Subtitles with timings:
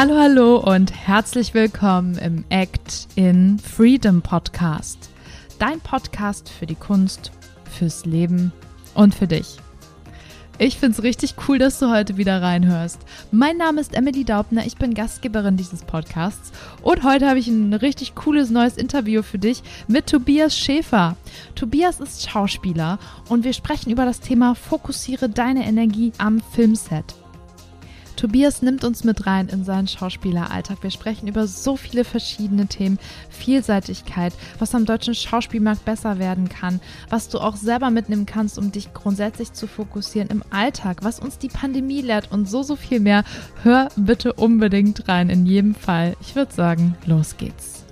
[0.00, 5.10] Hallo, hallo und herzlich willkommen im Act in Freedom Podcast.
[5.58, 7.32] Dein Podcast für die Kunst,
[7.64, 8.52] fürs Leben
[8.94, 9.56] und für dich.
[10.56, 13.00] Ich finde es richtig cool, dass du heute wieder reinhörst.
[13.32, 17.74] Mein Name ist Emily Daubner, ich bin Gastgeberin dieses Podcasts und heute habe ich ein
[17.74, 21.16] richtig cooles neues Interview für dich mit Tobias Schäfer.
[21.56, 27.17] Tobias ist Schauspieler und wir sprechen über das Thema Fokussiere deine Energie am Filmset.
[28.18, 30.82] Tobias nimmt uns mit rein in seinen Schauspieleralltag.
[30.82, 32.98] Wir sprechen über so viele verschiedene Themen.
[33.30, 38.72] Vielseitigkeit, was am deutschen Schauspielmarkt besser werden kann, was du auch selber mitnehmen kannst, um
[38.72, 42.98] dich grundsätzlich zu fokussieren im Alltag, was uns die Pandemie lehrt und so, so viel
[42.98, 43.22] mehr.
[43.62, 46.16] Hör bitte unbedingt rein, in jedem Fall.
[46.20, 47.84] Ich würde sagen, los geht's.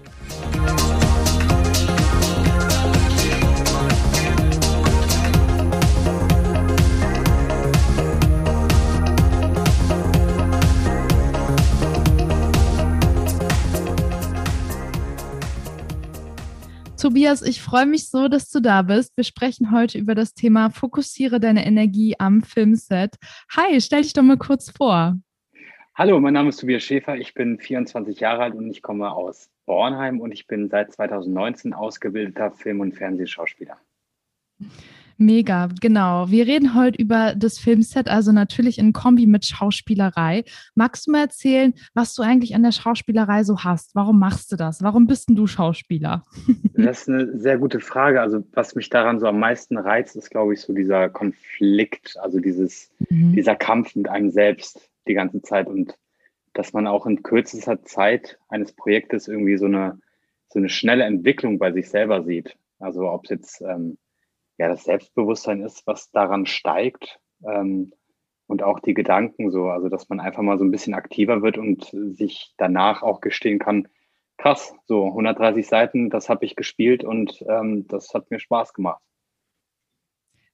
[16.97, 19.17] Tobias, ich freue mich so, dass du da bist.
[19.19, 23.17] Wir sprechen heute über das Thema Fokussiere deine Energie am Filmset.
[23.55, 25.19] Hi, stell dich doch mal kurz vor.
[25.95, 27.17] Hallo, mein Name ist Tobias Schäfer.
[27.17, 31.75] Ich bin 24 Jahre alt und ich komme aus Bornheim und ich bin seit 2019
[31.75, 33.79] ausgebildeter Film- und Fernsehschauspieler.
[35.19, 36.31] Mega, genau.
[36.31, 40.45] Wir reden heute über das Filmset, also natürlich in Kombi mit Schauspielerei.
[40.75, 43.95] Magst du mal erzählen, was du eigentlich an der Schauspielerei so hast?
[43.95, 44.83] Warum machst du das?
[44.83, 46.23] Warum bist denn du Schauspieler?
[46.79, 48.21] Das ist eine sehr gute Frage.
[48.21, 52.39] Also was mich daran so am meisten reizt, ist, glaube ich, so dieser Konflikt, also
[52.39, 53.33] dieses, mhm.
[53.33, 55.97] dieser Kampf mit einem selbst die ganze Zeit und
[56.53, 59.99] dass man auch in kürzester Zeit eines Projektes irgendwie so eine,
[60.49, 62.57] so eine schnelle Entwicklung bei sich selber sieht.
[62.79, 63.97] Also ob es jetzt ähm,
[64.59, 67.21] ja, das Selbstbewusstsein ist, was daran steigt.
[67.47, 67.93] Ähm,
[68.47, 71.59] und auch die Gedanken so, also dass man einfach mal so ein bisschen aktiver wird
[71.59, 73.89] und sich danach auch gestehen kann,
[74.37, 79.03] krass, so 130 Seiten, das habe ich gespielt und ähm, das hat mir Spaß gemacht.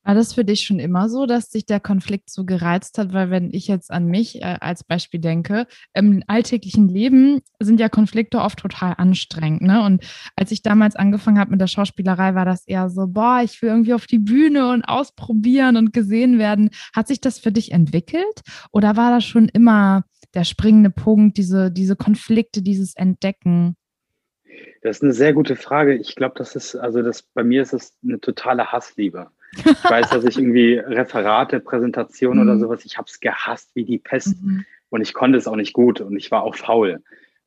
[0.05, 3.13] War das für dich schon immer so, dass dich der Konflikt so gereizt hat?
[3.13, 7.89] Weil wenn ich jetzt an mich äh, als Beispiel denke, im alltäglichen Leben sind ja
[7.89, 9.63] Konflikte oft total anstrengend.
[9.63, 9.85] Ne?
[9.85, 10.05] Und
[10.35, 13.69] als ich damals angefangen habe mit der Schauspielerei, war das eher so, boah, ich will
[13.69, 16.71] irgendwie auf die Bühne und ausprobieren und gesehen werden.
[16.95, 18.43] Hat sich das für dich entwickelt?
[18.73, 20.05] Oder war das schon immer
[20.35, 23.77] der springende Punkt, diese, diese Konflikte, dieses Entdecken?
[24.83, 25.95] Das ist eine sehr gute Frage.
[25.95, 29.31] Ich glaube, das ist, also das, bei mir ist es eine totale Hassliebe.
[29.65, 32.51] Ich weiß, dass ich irgendwie Referate, Präsentationen mhm.
[32.51, 34.65] oder sowas, ich habe es gehasst wie die Pest mhm.
[34.91, 37.03] und ich konnte es auch nicht gut und ich war auch faul.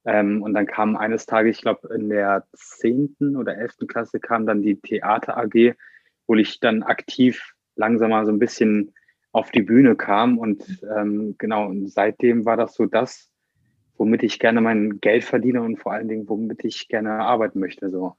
[0.06, 4.46] Ähm, und dann kam eines Tages, ich glaube in der zehnten oder elften Klasse kam
[4.46, 5.76] dann die Theater AG,
[6.28, 8.94] wo ich dann aktiv langsam mal so ein bisschen
[9.32, 10.64] auf die Bühne kam und
[10.96, 13.30] ähm, genau, und seitdem war das so das,
[13.98, 17.90] womit ich gerne mein Geld verdiene und vor allen Dingen, womit ich gerne arbeiten möchte.
[17.90, 18.16] So.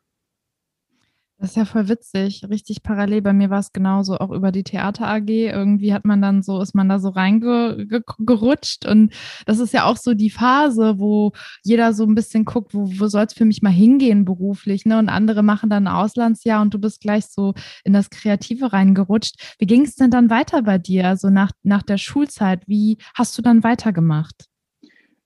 [1.38, 3.20] Das ist ja voll witzig, richtig parallel.
[3.20, 5.28] Bei mir war es genauso, auch über die Theater AG.
[5.28, 8.86] Irgendwie hat man dann so, ist man da so reingerutscht.
[8.86, 9.12] Und
[9.44, 11.32] das ist ja auch so die Phase, wo
[11.62, 14.86] jeder so ein bisschen guckt, wo, wo soll es für mich mal hingehen beruflich.
[14.86, 14.98] Ne?
[14.98, 17.52] Und andere machen dann ein Auslandsjahr und du bist gleich so
[17.84, 19.56] in das Kreative reingerutscht.
[19.58, 21.06] Wie ging es denn dann weiter bei dir?
[21.06, 24.46] Also nach, nach der Schulzeit, wie hast du dann weitergemacht?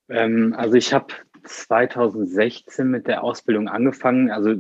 [0.09, 4.33] Ähm, also ich habe 2016 mit der Ausbildung angefangen.
[4.33, 4.57] Also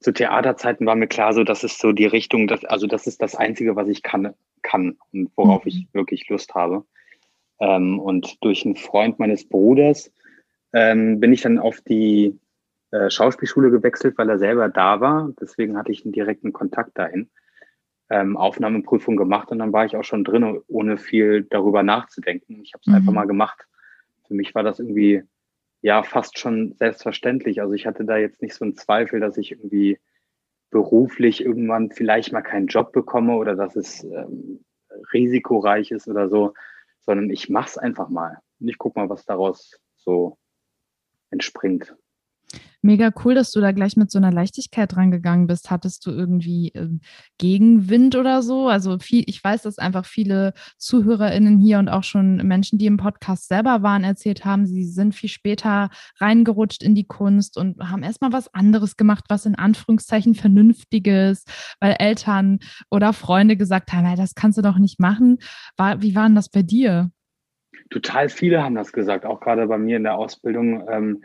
[0.00, 3.20] zu Theaterzeiten war mir klar, so das ist so die Richtung, dass, also das ist
[3.22, 5.68] das Einzige, was ich kann, kann und worauf mhm.
[5.68, 6.84] ich wirklich Lust habe.
[7.60, 10.10] Ähm, und durch einen Freund meines Bruders
[10.72, 12.38] ähm, bin ich dann auf die
[12.92, 15.30] äh, Schauspielschule gewechselt, weil er selber da war.
[15.38, 17.28] Deswegen hatte ich einen direkten Kontakt dahin.
[18.08, 22.60] Ähm, Aufnahmeprüfung gemacht und dann war ich auch schon drin, ohne viel darüber nachzudenken.
[22.64, 22.94] Ich habe es mhm.
[22.94, 23.66] einfach mal gemacht.
[24.26, 25.22] Für mich war das irgendwie
[25.82, 27.60] ja fast schon selbstverständlich.
[27.60, 29.98] Also ich hatte da jetzt nicht so einen Zweifel, dass ich irgendwie
[30.70, 34.64] beruflich irgendwann vielleicht mal keinen Job bekomme oder dass es ähm,
[35.12, 36.54] risikoreich ist oder so,
[37.00, 40.38] sondern ich mache es einfach mal und ich gucke mal, was daraus so
[41.30, 41.96] entspringt.
[42.82, 45.70] Mega cool, dass du da gleich mit so einer Leichtigkeit rangegangen bist.
[45.70, 46.88] Hattest du irgendwie äh,
[47.36, 48.68] Gegenwind oder so?
[48.68, 52.96] Also viel, ich weiß, dass einfach viele ZuhörerInnen hier und auch schon Menschen, die im
[52.96, 58.02] Podcast selber waren, erzählt haben, sie sind viel später reingerutscht in die Kunst und haben
[58.02, 61.44] erstmal was anderes gemacht, was in Anführungszeichen Vernünftiges,
[61.80, 62.60] weil Eltern
[62.90, 65.38] oder Freunde gesagt haben, das kannst du doch nicht machen.
[65.76, 67.10] War, wie war denn das bei dir?
[67.90, 70.88] Total viele haben das gesagt, auch gerade bei mir in der Ausbildung.
[70.88, 71.22] Ähm,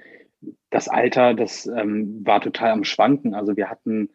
[0.69, 3.33] das Alter, das ähm, war total am Schwanken.
[3.33, 4.09] Also wir hatten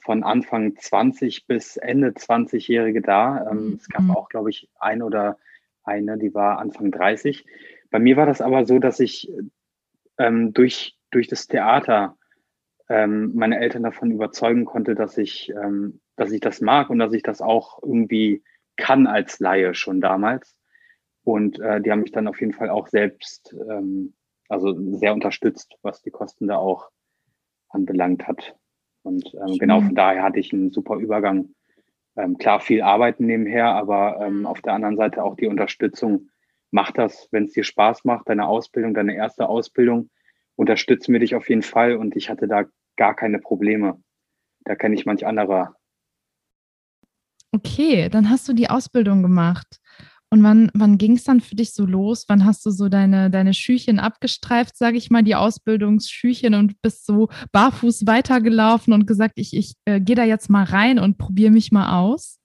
[0.00, 3.50] von Anfang 20 bis Ende 20-Jährige da.
[3.50, 3.74] Ähm, mhm.
[3.74, 5.38] Es gab auch, glaube ich, eine oder
[5.82, 7.44] eine, die war Anfang 30.
[7.90, 9.30] Bei mir war das aber so, dass ich
[10.18, 12.16] ähm, durch, durch das Theater
[12.88, 17.12] ähm, meine Eltern davon überzeugen konnte, dass ich, ähm, dass ich das mag und dass
[17.12, 18.42] ich das auch irgendwie
[18.76, 20.56] kann als Laie schon damals.
[21.24, 24.14] Und äh, die haben mich dann auf jeden Fall auch selbst, ähm,
[24.48, 26.90] also sehr unterstützt, was die Kosten da auch
[27.68, 28.56] anbelangt hat.
[29.02, 31.50] Und ähm, genau von daher hatte ich einen super Übergang.
[32.16, 36.30] Ähm, klar, viel arbeiten nebenher, aber ähm, auf der anderen Seite auch die Unterstützung.
[36.70, 40.10] Mach das, wenn es dir Spaß macht, deine Ausbildung, deine erste Ausbildung,
[40.56, 41.96] unterstützen wir dich auf jeden Fall.
[41.96, 42.64] Und ich hatte da
[42.96, 44.02] gar keine Probleme.
[44.64, 45.76] Da kenne ich manch anderer.
[47.52, 49.80] Okay, dann hast du die Ausbildung gemacht.
[50.30, 52.24] Und wann, wann ging es dann für dich so los?
[52.28, 57.06] Wann hast du so deine, deine Schüchen abgestreift, sage ich mal, die Ausbildungsschüchen und bist
[57.06, 61.52] so barfuß weitergelaufen und gesagt, ich, ich äh, gehe da jetzt mal rein und probiere
[61.52, 62.40] mich mal aus?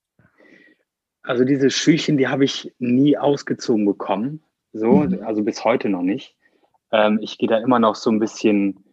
[1.24, 4.44] Also diese Schüchen, die habe ich nie ausgezogen bekommen.
[4.74, 5.24] So, mhm.
[5.24, 6.36] also bis heute noch nicht.
[6.92, 8.84] Ähm, ich gehe da immer noch so ein bisschen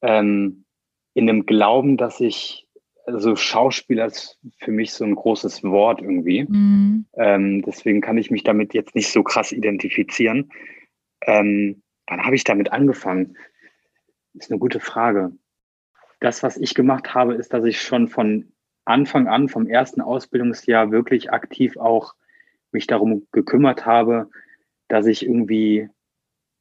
[0.00, 0.64] ähm,
[1.14, 2.63] in dem Glauben, dass ich
[3.06, 6.44] also Schauspieler ist für mich so ein großes Wort irgendwie.
[6.44, 7.06] Mhm.
[7.14, 10.50] Ähm, deswegen kann ich mich damit jetzt nicht so krass identifizieren.
[11.22, 13.36] Ähm, wann habe ich damit angefangen?
[14.34, 15.32] Ist eine gute Frage.
[16.20, 18.52] Das, was ich gemacht habe, ist, dass ich schon von
[18.84, 22.14] Anfang an, vom ersten Ausbildungsjahr wirklich aktiv auch
[22.72, 24.30] mich darum gekümmert habe,
[24.88, 25.88] dass ich irgendwie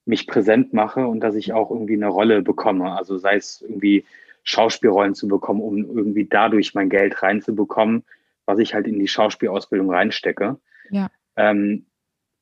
[0.06, 2.96] mich präsent mache und dass ich auch irgendwie eine Rolle bekomme.
[2.96, 4.06] Also sei es irgendwie
[4.44, 8.04] Schauspielrollen zu bekommen, um irgendwie dadurch mein Geld reinzubekommen,
[8.46, 10.60] was ich halt in die Schauspielausbildung reinstecke.
[10.90, 11.10] Ja.
[11.36, 11.86] Ähm,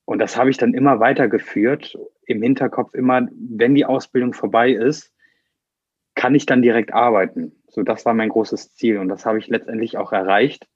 [0.04, 1.96] und das habe ich dann immer weitergeführt,
[2.26, 5.12] im Hinterkopf immer, wenn die Ausbildung vorbei ist,
[6.14, 7.52] kann ich dann direkt arbeiten.
[7.68, 10.68] So, das war mein großes Ziel und das habe ich letztendlich auch erreicht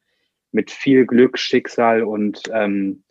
[0.53, 3.03] mit viel Glück, Schicksal und ähm,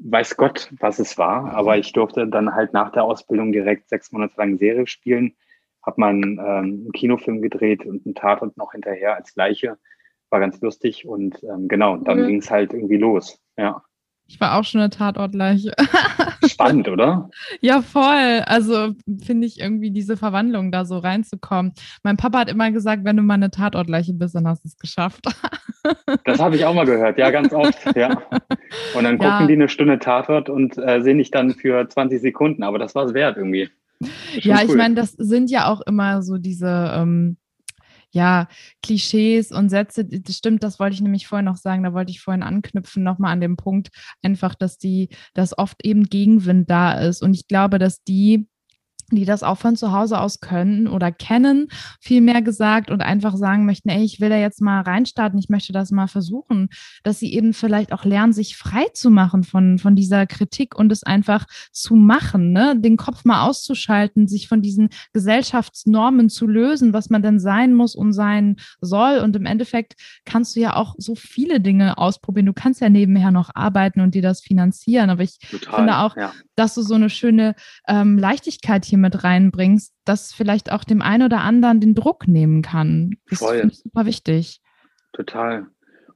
[0.00, 1.52] weiß Gott, was es war.
[1.52, 5.36] Aber ich durfte dann halt nach der Ausbildung direkt sechs Monate lang Serie spielen
[5.86, 9.78] habe mal einen, ähm, einen, Kinofilm gedreht und einen Tatort noch hinterher als gleiche.
[10.30, 12.26] War ganz lustig und ähm, genau, dann mhm.
[12.26, 13.38] ging es halt irgendwie los.
[13.56, 13.82] Ja.
[14.26, 15.72] Ich war auch schon eine Tatortleiche.
[16.46, 17.28] Spannend, oder?
[17.60, 18.42] Ja, voll.
[18.46, 21.72] Also finde ich irgendwie diese Verwandlung da so reinzukommen.
[22.02, 24.78] Mein Papa hat immer gesagt, wenn du mal eine Tatortleiche bist, dann hast du es
[24.78, 25.26] geschafft.
[26.24, 28.22] Das habe ich auch mal gehört, ja, ganz oft, ja.
[28.94, 29.46] Und dann gucken ja.
[29.46, 33.04] die eine Stunde Tatort und äh, sehen dich dann für 20 Sekunden, aber das war
[33.04, 33.68] es wert irgendwie.
[34.40, 34.70] Ja, cool.
[34.70, 37.36] ich meine, das sind ja auch immer so diese ähm,
[38.14, 38.46] ja,
[38.82, 40.04] Klischees und Sätze.
[40.04, 41.82] Das stimmt, das wollte ich nämlich vorhin noch sagen.
[41.82, 43.88] Da wollte ich vorhin anknüpfen, nochmal an dem Punkt,
[44.22, 47.22] einfach, dass die, dass oft eben Gegenwind da ist.
[47.22, 48.46] Und ich glaube, dass die
[49.10, 51.68] die das auch von zu Hause aus können oder kennen,
[52.00, 55.72] vielmehr gesagt und einfach sagen möchten, ey, ich will da jetzt mal reinstarten, ich möchte
[55.72, 56.68] das mal versuchen,
[57.02, 60.92] dass sie eben vielleicht auch lernen, sich frei zu machen von, von dieser Kritik und
[60.92, 62.78] es einfach zu machen, ne?
[62.78, 67.94] den Kopf mal auszuschalten, sich von diesen Gesellschaftsnormen zu lösen, was man denn sein muss
[67.94, 69.18] und sein soll.
[69.18, 72.46] Und im Endeffekt kannst du ja auch so viele Dinge ausprobieren.
[72.46, 75.10] Du kannst ja nebenher noch arbeiten und dir das finanzieren.
[75.10, 76.32] Aber ich Total, finde auch, ja.
[76.56, 77.54] Dass du so eine schöne
[77.88, 82.62] ähm, Leichtigkeit hier mit reinbringst, das vielleicht auch dem einen oder anderen den Druck nehmen
[82.62, 83.16] kann.
[83.28, 83.56] Das Voll.
[83.56, 84.60] ist super wichtig.
[85.12, 85.66] Total.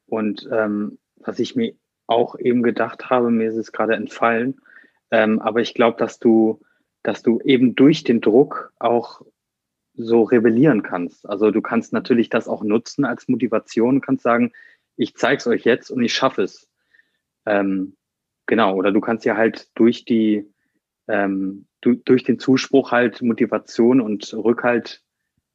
[0.06, 1.75] Und ähm, was ich mir
[2.07, 4.61] auch eben gedacht habe, mir ist es gerade entfallen,
[5.11, 6.61] ähm, aber ich glaube, dass du,
[7.02, 9.23] dass du eben durch den Druck auch
[9.95, 11.28] so rebellieren kannst.
[11.28, 14.52] Also du kannst natürlich das auch nutzen als Motivation, kannst sagen,
[14.97, 16.68] ich zeige es euch jetzt und ich schaffe es.
[17.47, 17.97] Ähm,
[18.49, 20.52] genau, oder du kannst ja halt durch die,
[21.07, 25.02] ähm, du, durch den Zuspruch halt Motivation und Rückhalt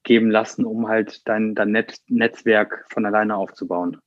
[0.03, 3.97] geben lassen, um halt dein, dein Net Netzwerk von alleine aufzubauen.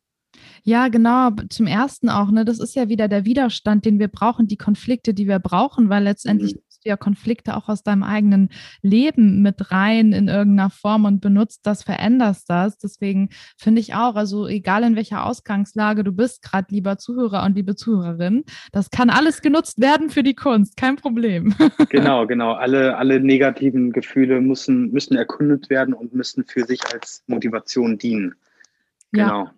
[0.62, 1.30] Ja, genau.
[1.48, 5.14] Zum ersten auch, ne, das ist ja wieder der Widerstand, den wir brauchen, die Konflikte,
[5.14, 6.60] die wir brauchen, weil letztendlich mhm.
[6.86, 8.48] Du ja Konflikte auch aus deinem eigenen
[8.80, 12.78] Leben mit rein in irgendeiner Form und benutzt das, veränderst das.
[12.78, 13.28] Deswegen
[13.58, 17.74] finde ich auch, also egal in welcher Ausgangslage du bist, gerade lieber Zuhörer und liebe
[17.74, 21.54] Zuhörerin, das kann alles genutzt werden für die Kunst, kein Problem.
[21.88, 22.52] Genau, genau.
[22.52, 28.34] Alle, alle negativen Gefühle müssen, müssen erkundet werden und müssen für sich als Motivation dienen.
[29.12, 29.44] Genau.
[29.44, 29.52] Ja.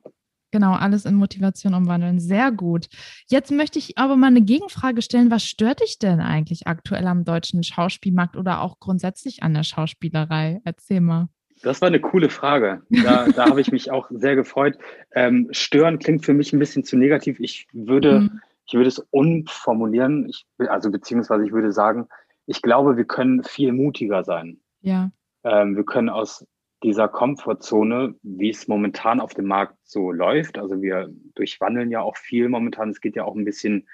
[0.50, 2.20] Genau, alles in Motivation umwandeln.
[2.20, 2.86] Sehr gut.
[3.28, 5.30] Jetzt möchte ich aber mal eine Gegenfrage stellen.
[5.30, 10.60] Was stört dich denn eigentlich aktuell am deutschen Schauspielmarkt oder auch grundsätzlich an der Schauspielerei?
[10.64, 11.28] Erzähl mal.
[11.62, 12.82] Das war eine coole Frage.
[12.88, 14.78] Da, da habe ich mich auch sehr gefreut.
[15.12, 17.40] Ähm, stören klingt für mich ein bisschen zu negativ.
[17.40, 18.40] Ich würde, mhm.
[18.66, 20.28] ich würde es umformulieren.
[20.28, 22.08] Ich, also beziehungsweise ich würde sagen,
[22.46, 24.60] ich glaube, wir können viel mutiger sein.
[24.80, 25.10] Ja.
[25.44, 26.46] Ähm, wir können aus
[26.82, 30.58] dieser Komfortzone, wie es momentan auf dem Markt so läuft.
[30.58, 32.90] Also wir durchwandeln ja auch viel momentan.
[32.90, 33.88] Es geht ja auch ein bisschen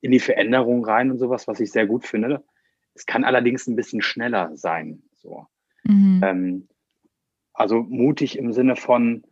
[0.00, 2.44] in die Veränderung rein und sowas, was ich sehr gut finde.
[2.94, 5.02] es kann allerdings ein bisschen schneller sein.
[5.12, 5.46] So.
[5.84, 6.20] Mhm.
[6.22, 6.68] Ähm,
[7.52, 9.24] also mutig im Sinne von,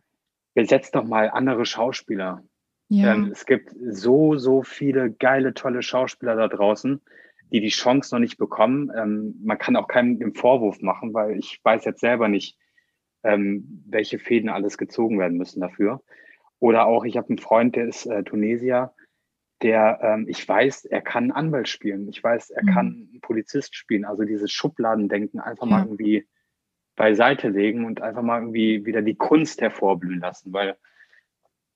[0.53, 2.43] besetzt doch mal andere Schauspieler.
[2.89, 3.13] Ja.
[3.13, 7.01] Ähm, es gibt so, so viele geile, tolle Schauspieler da draußen,
[7.51, 8.91] die die Chance noch nicht bekommen.
[8.95, 12.57] Ähm, man kann auch keinen den Vorwurf machen, weil ich weiß jetzt selber nicht,
[13.23, 16.01] ähm, welche Fäden alles gezogen werden müssen dafür.
[16.59, 18.93] Oder auch, ich habe einen Freund, der ist äh, Tunesier,
[19.61, 22.07] der, ähm, ich weiß, er kann Anwalt spielen.
[22.09, 22.67] Ich weiß, er mhm.
[22.67, 24.05] kann Polizist spielen.
[24.05, 25.71] Also dieses Schubladendenken einfach ja.
[25.71, 26.27] mal irgendwie
[26.95, 30.77] beiseite legen und einfach mal irgendwie wieder die Kunst hervorblühen lassen, weil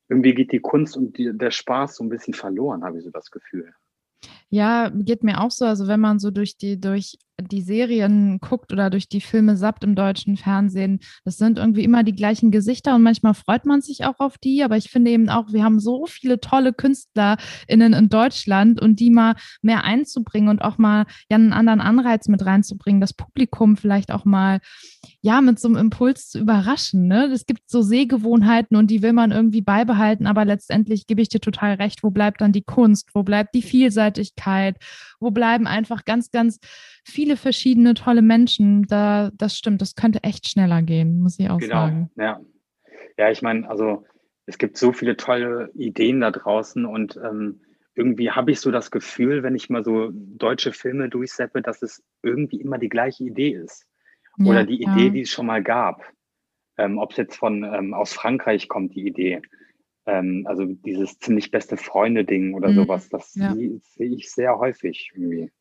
[0.10, 3.10] irgendwie geht die Kunst und die, der Spaß so ein bisschen verloren, habe ich so
[3.10, 3.74] das Gefühl.
[4.50, 5.66] Ja, geht mir auch so.
[5.66, 9.84] Also wenn man so durch die, durch die Serien guckt oder durch die Filme sappt
[9.84, 14.06] im deutschen Fernsehen, das sind irgendwie immer die gleichen Gesichter und manchmal freut man sich
[14.06, 14.64] auch auf die.
[14.64, 19.10] Aber ich finde eben auch, wir haben so viele tolle KünstlerInnen in Deutschland und die
[19.10, 24.12] mal mehr einzubringen und auch mal ja einen anderen Anreiz mit reinzubringen, das Publikum vielleicht
[24.12, 24.60] auch mal
[25.22, 27.08] ja mit so einem Impuls zu überraschen.
[27.08, 27.26] Ne?
[27.26, 31.40] Es gibt so Sehgewohnheiten und die will man irgendwie beibehalten, aber letztendlich gebe ich dir
[31.40, 34.78] total recht, wo bleibt dann die Kunst, wo bleibt die Vielseitigkeit,
[35.20, 36.60] wo bleiben einfach ganz, ganz
[37.04, 38.84] viele verschiedene tolle Menschen.
[38.84, 42.12] Da, das stimmt, das könnte echt schneller gehen, muss ich auch genau, sagen.
[42.16, 42.40] Ja,
[43.18, 44.06] ja ich meine, also
[44.46, 47.60] es gibt so viele tolle Ideen da draußen und ähm,
[47.96, 52.04] irgendwie habe ich so das Gefühl, wenn ich mal so deutsche Filme durchseppe, dass es
[52.22, 53.86] irgendwie immer die gleiche Idee ist.
[54.38, 55.10] Ja, Oder die Idee, ja.
[55.10, 56.04] die es schon mal gab.
[56.78, 59.42] Ähm, Ob es jetzt von ähm, aus Frankreich kommt, die Idee.
[60.06, 62.76] Ähm, also dieses ziemlich beste Freunde-Ding oder mhm.
[62.76, 63.54] sowas, das ja.
[63.54, 65.52] sehe seh ich sehr häufig irgendwie.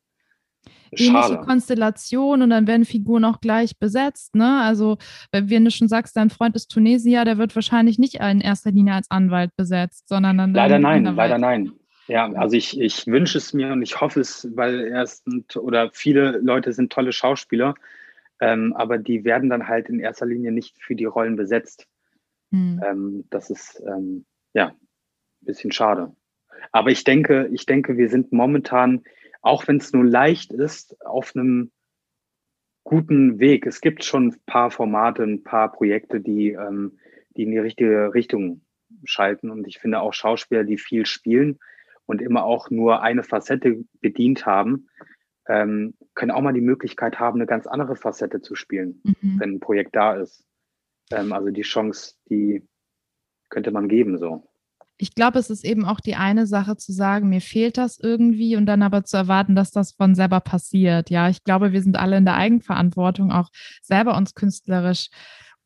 [0.91, 4.35] Ähnliche Konstellation und dann werden Figuren auch gleich besetzt.
[4.35, 4.61] Ne?
[4.61, 4.97] Also,
[5.31, 8.93] wenn du schon sagst, dein Freund ist Tunesier, der wird wahrscheinlich nicht in erster Linie
[8.93, 10.53] als Anwalt besetzt, sondern dann.
[10.53, 11.71] Leider nein, leider nein.
[12.07, 15.25] Ja, also ich, ich wünsche es mir und ich hoffe es, weil er ist
[15.57, 17.75] oder viele Leute sind tolle Schauspieler,
[18.39, 21.85] ähm, aber die werden dann halt in erster Linie nicht für die Rollen besetzt.
[22.51, 22.81] Hm.
[22.85, 26.15] Ähm, das ist ähm, ja ein bisschen schade.
[26.71, 29.03] Aber ich denke, ich denke, wir sind momentan,
[29.47, 31.71] auch wenn es nur leicht ist, auf einem
[32.83, 33.65] guten Weg.
[33.65, 36.97] Es gibt schon ein paar Formate, ein paar Projekte, die, ähm,
[37.35, 38.61] die in die richtige Richtung
[39.03, 39.49] schalten.
[39.49, 41.59] Und ich finde auch Schauspieler, die viel spielen
[42.05, 44.87] und immer auch nur eine Facette bedient haben,
[45.47, 49.39] ähm, können auch mal die Möglichkeit haben, eine ganz andere Facette zu spielen, mhm.
[49.39, 50.45] wenn ein Projekt da ist.
[51.11, 52.65] Ähm, also die Chance, die
[53.49, 54.49] könnte man geben so.
[54.97, 58.55] Ich glaube, es ist eben auch die eine Sache zu sagen, mir fehlt das irgendwie
[58.55, 61.09] und dann aber zu erwarten, dass das von selber passiert.
[61.09, 63.49] Ja, ich glaube, wir sind alle in der Eigenverantwortung, auch
[63.83, 65.09] selber uns künstlerisch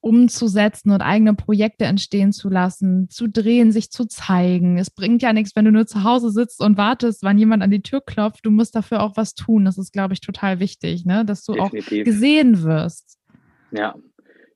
[0.02, 4.80] umzusetzen und eigene Projekte entstehen zu lassen, zu drehen, sich zu zeigen.
[4.80, 7.70] Es bringt ja nichts, wenn du nur zu Hause sitzt und wartest, wann jemand an
[7.70, 8.46] die Tür klopft.
[8.46, 9.64] Du musst dafür auch was tun.
[9.64, 11.24] Das ist, glaube ich, total wichtig, ne?
[11.24, 12.02] dass du Definitiv.
[12.02, 13.20] auch gesehen wirst.
[13.72, 13.96] Ja,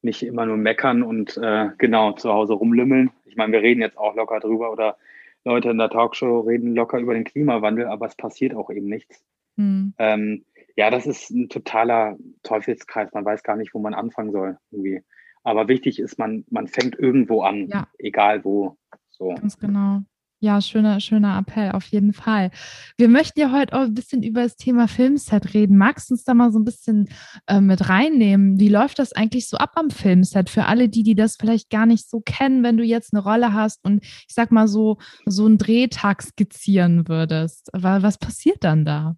[0.06, 3.12] nicht immer nur meckern und äh, genau zu Hause rumlümmeln.
[3.26, 4.98] Ich meine, wir reden jetzt auch locker drüber oder
[5.44, 9.24] Leute in der Talkshow reden locker über den Klimawandel, aber es passiert auch eben nichts.
[9.58, 9.94] Hm.
[9.98, 10.46] Ähm,
[10.76, 13.14] ja, das ist ein totaler Teufelskreis.
[13.14, 14.58] Man weiß gar nicht, wo man anfangen soll.
[14.72, 15.02] Irgendwie.
[15.44, 17.88] Aber wichtig ist, man, man fängt irgendwo an, ja.
[18.00, 18.78] egal wo.
[19.12, 19.30] So.
[19.36, 20.02] Ganz genau.
[20.46, 22.52] Ja, schöner, schöner Appell, auf jeden Fall.
[22.98, 25.76] Wir möchten ja heute auch ein bisschen über das Thema Filmset reden.
[25.76, 27.10] Magst du uns da mal so ein bisschen
[27.48, 28.60] äh, mit reinnehmen?
[28.60, 31.88] Wie läuft das eigentlich so ab am Filmset für alle die, die das vielleicht gar
[31.88, 35.48] nicht so kennen, wenn du jetzt eine Rolle hast und ich sag mal so, so
[35.48, 37.72] einen Drehtag skizzieren würdest?
[37.74, 39.16] Was passiert dann da?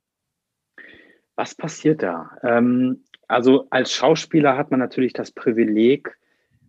[1.36, 2.32] Was passiert da?
[2.42, 6.18] Ähm, also als Schauspieler hat man natürlich das Privileg,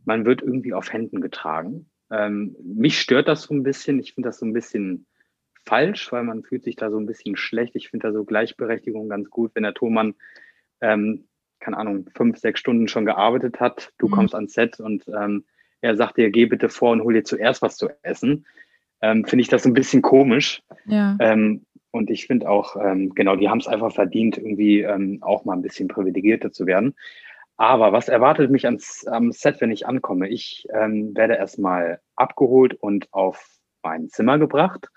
[0.04, 1.87] man wird irgendwie auf Händen getragen.
[2.10, 3.98] Ähm, mich stört das so ein bisschen.
[4.00, 5.06] Ich finde das so ein bisschen
[5.64, 7.76] falsch, weil man fühlt sich da so ein bisschen schlecht.
[7.76, 10.14] Ich finde da so Gleichberechtigung ganz gut, wenn der Thomann,
[10.80, 11.24] ähm,
[11.60, 14.12] keine Ahnung, fünf, sechs Stunden schon gearbeitet hat, du mhm.
[14.12, 15.44] kommst ans Set und ähm,
[15.80, 18.46] er sagt dir, geh bitte vor und hol dir zuerst was zu essen.
[19.00, 20.62] Ähm, finde ich das so ein bisschen komisch.
[20.86, 21.16] Ja.
[21.20, 25.44] Ähm, und ich finde auch, ähm, genau, die haben es einfach verdient, irgendwie ähm, auch
[25.44, 26.94] mal ein bisschen privilegierter zu werden.
[27.58, 30.28] Aber was erwartet mich ans, am Set, wenn ich ankomme?
[30.28, 33.44] Ich ähm, werde erstmal abgeholt und auf
[33.82, 34.88] mein Zimmer gebracht.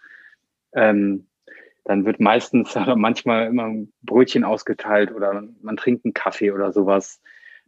[0.74, 1.28] Ähm,
[1.84, 6.72] dann wird meistens oder manchmal immer ein Brötchen ausgeteilt oder man trinkt einen Kaffee oder
[6.72, 7.20] sowas.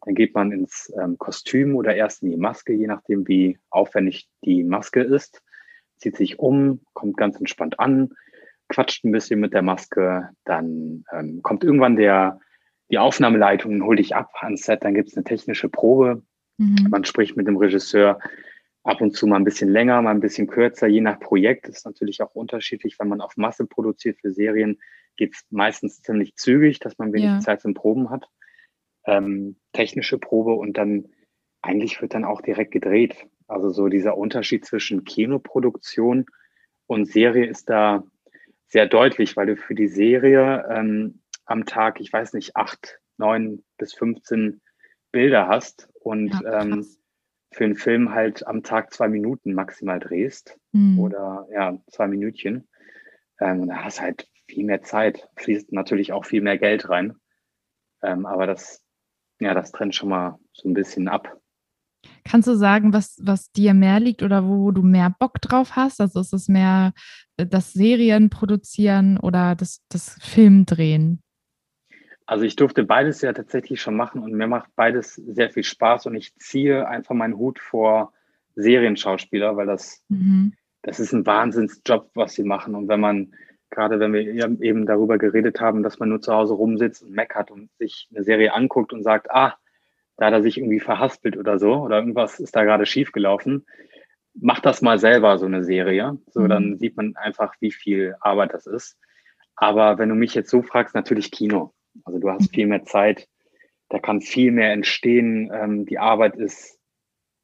[0.06, 4.30] Dann geht man ins ähm, Kostüm oder erst in die Maske, je nachdem, wie aufwendig
[4.46, 5.42] die Maske ist.
[5.98, 8.14] Zieht sich um, kommt ganz entspannt an,
[8.70, 12.40] quatscht ein bisschen mit der Maske, dann ähm, kommt irgendwann der,
[12.94, 16.22] die Aufnahmeleitung, hol dich ab ans Set, dann gibt es eine technische Probe.
[16.60, 16.90] Mhm.
[16.92, 18.20] Man spricht mit dem Regisseur
[18.84, 21.68] ab und zu mal ein bisschen länger, mal ein bisschen kürzer, je nach Projekt.
[21.68, 24.80] Das ist natürlich auch unterschiedlich, wenn man auf Masse produziert für Serien,
[25.18, 27.40] geht es meistens ziemlich zügig, dass man wenig ja.
[27.40, 28.30] Zeit zum Proben hat.
[29.08, 31.06] Ähm, technische Probe und dann
[31.64, 33.26] eigentlich wird dann auch direkt gedreht.
[33.48, 36.28] Also so dieser Unterschied zwischen Kinoproduktion
[36.86, 38.04] und Serie ist da
[38.68, 43.64] sehr deutlich, weil du für die Serie ähm, am Tag, ich weiß nicht, acht, neun
[43.78, 44.62] bis 15
[45.12, 46.86] Bilder hast und ja, ähm,
[47.52, 51.00] für einen Film halt am Tag zwei Minuten maximal drehst mhm.
[51.00, 52.68] oder ja, zwei Minütchen.
[53.40, 57.16] Ähm, und da hast halt viel mehr Zeit, fließt natürlich auch viel mehr Geld rein.
[58.02, 58.84] Ähm, aber das,
[59.40, 61.38] ja, das trennt schon mal so ein bisschen ab.
[62.26, 66.02] Kannst du sagen, was, was dir mehr liegt oder wo du mehr Bock drauf hast?
[66.02, 66.94] Also ist es mehr
[67.38, 71.23] äh, das Serien produzieren oder das, das Film drehen?
[72.26, 76.06] Also ich durfte beides ja tatsächlich schon machen und mir macht beides sehr viel Spaß
[76.06, 78.14] und ich ziehe einfach meinen Hut vor
[78.56, 80.54] Serienschauspieler, weil das, mhm.
[80.84, 82.76] das ist ein Wahnsinnsjob, was sie machen.
[82.76, 83.34] Und wenn man,
[83.70, 84.22] gerade wenn wir
[84.62, 88.24] eben darüber geredet haben, dass man nur zu Hause rumsitzt und meckert und sich eine
[88.24, 89.58] Serie anguckt und sagt, ah,
[90.18, 93.66] da hat er sich irgendwie verhaspelt oder so oder irgendwas ist da gerade schief gelaufen.
[94.36, 96.18] Mach das mal selber, so eine Serie.
[96.28, 96.50] So, mhm.
[96.50, 98.98] dann sieht man einfach, wie viel Arbeit das ist.
[99.56, 101.74] Aber wenn du mich jetzt so fragst, natürlich Kino.
[102.04, 103.28] Also du hast viel mehr Zeit,
[103.90, 105.52] da kann viel mehr entstehen.
[105.54, 106.80] Ähm, die Arbeit ist,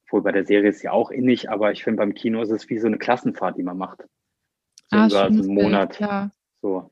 [0.10, 2.70] wohl bei der Serie ist ja auch innig, aber ich finde beim Kino ist es
[2.70, 4.03] wie so eine Klassenfahrt, die man macht.
[4.89, 5.98] So ah, über einen Monat.
[5.98, 6.32] Bild, ja.
[6.62, 6.91] So.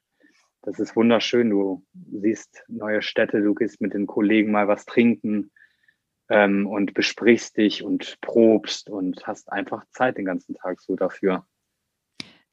[0.62, 1.50] Das ist wunderschön.
[1.50, 5.52] Du siehst neue Städte, du gehst mit den Kollegen mal was trinken
[6.30, 11.48] ähm, und besprichst dich und probst und hast einfach Zeit den ganzen Tag so dafür.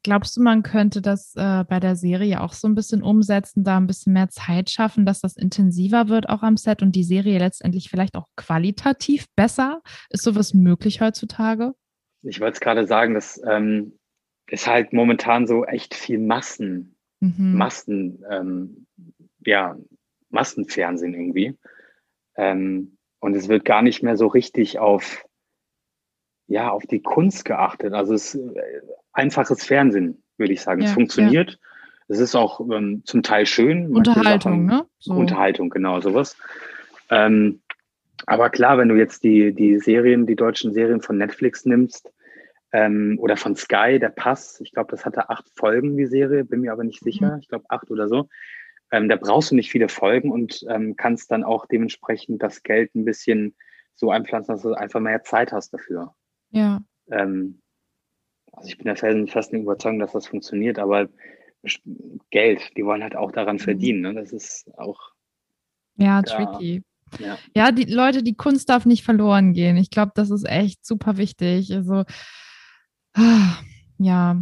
[0.05, 3.77] Glaubst du, man könnte das äh, bei der Serie auch so ein bisschen umsetzen, da
[3.77, 7.39] ein bisschen mehr Zeit schaffen, dass das intensiver wird auch am Set und die Serie
[7.39, 9.81] letztendlich vielleicht auch qualitativ besser?
[10.11, 11.73] Ist sowas möglich heutzutage?
[12.21, 13.97] Ich wollte es gerade sagen, das ähm,
[14.45, 17.55] ist halt momentan so echt viel Massen, mhm.
[17.55, 18.85] Massen, ähm,
[19.43, 19.75] ja,
[20.29, 21.57] Massenfernsehen irgendwie.
[22.35, 25.25] Ähm, und es wird gar nicht mehr so richtig auf,
[26.45, 27.93] ja, auf die Kunst geachtet.
[27.93, 28.81] Also es äh,
[29.15, 30.81] einfaches Fernsehen, würde ich sagen.
[30.81, 31.51] Ja, es funktioniert.
[31.51, 31.57] Ja.
[32.07, 33.95] Es ist auch ähm, zum Teil schön.
[33.95, 34.85] Unterhaltung, ne?
[34.99, 35.13] So.
[35.13, 36.37] Unterhaltung, genau, sowas.
[37.09, 37.61] Ähm,
[38.27, 42.11] aber klar, wenn du jetzt die, die Serien, die deutschen Serien von Netflix nimmst
[42.71, 46.61] ähm, oder von Sky, der Pass, ich glaube, das hatte acht Folgen, die Serie, bin
[46.61, 47.39] mir aber nicht sicher, mhm.
[47.39, 48.29] ich glaube acht oder so.
[48.91, 52.93] Ähm, da brauchst du nicht viele Folgen und ähm, kannst dann auch dementsprechend das Geld
[52.95, 53.55] ein bisschen
[53.95, 56.13] so einpflanzen, dass du einfach mehr Zeit hast dafür.
[56.51, 56.81] Ja.
[57.09, 57.61] Ähm,
[58.55, 61.09] also ich bin der festen Überzeugung, dass das funktioniert, aber
[62.31, 63.61] Geld, die wollen halt auch daran mhm.
[63.61, 64.01] verdienen.
[64.01, 64.13] Ne?
[64.13, 64.99] Das ist auch.
[65.97, 66.83] Ja, tricky.
[67.19, 67.37] Ja.
[67.55, 69.77] ja, die Leute, die Kunst darf nicht verloren gehen.
[69.77, 71.73] Ich glaube, das ist echt super wichtig.
[71.73, 72.03] Also,
[73.97, 74.41] ja,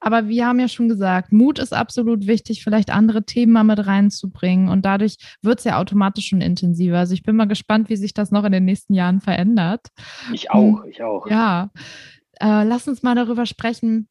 [0.00, 3.86] aber wir haben ja schon gesagt, Mut ist absolut wichtig, vielleicht andere Themen mal mit
[3.86, 4.68] reinzubringen.
[4.68, 6.98] Und dadurch wird es ja automatisch schon intensiver.
[6.98, 9.88] Also ich bin mal gespannt, wie sich das noch in den nächsten Jahren verändert.
[10.32, 11.28] Ich auch, ich auch.
[11.28, 11.70] Ja.
[12.40, 14.08] Äh, lass uns mal darüber sprechen,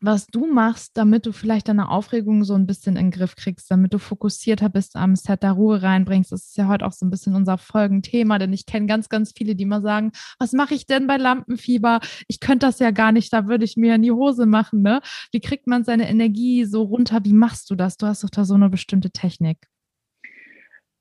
[0.00, 3.70] was du machst, damit du vielleicht deine Aufregung so ein bisschen in den Griff kriegst,
[3.70, 6.32] damit du fokussierter bist am Set, da Ruhe reinbringst.
[6.32, 9.32] Das ist ja heute auch so ein bisschen unser Folgenthema, denn ich kenne ganz, ganz
[9.36, 12.00] viele, die mal sagen, was mache ich denn bei Lampenfieber?
[12.28, 14.82] Ich könnte das ja gar nicht, da würde ich mir in die Hose machen.
[14.82, 15.00] Ne?
[15.32, 17.24] Wie kriegt man seine Energie so runter?
[17.24, 17.96] Wie machst du das?
[17.96, 19.58] Du hast doch da so eine bestimmte Technik.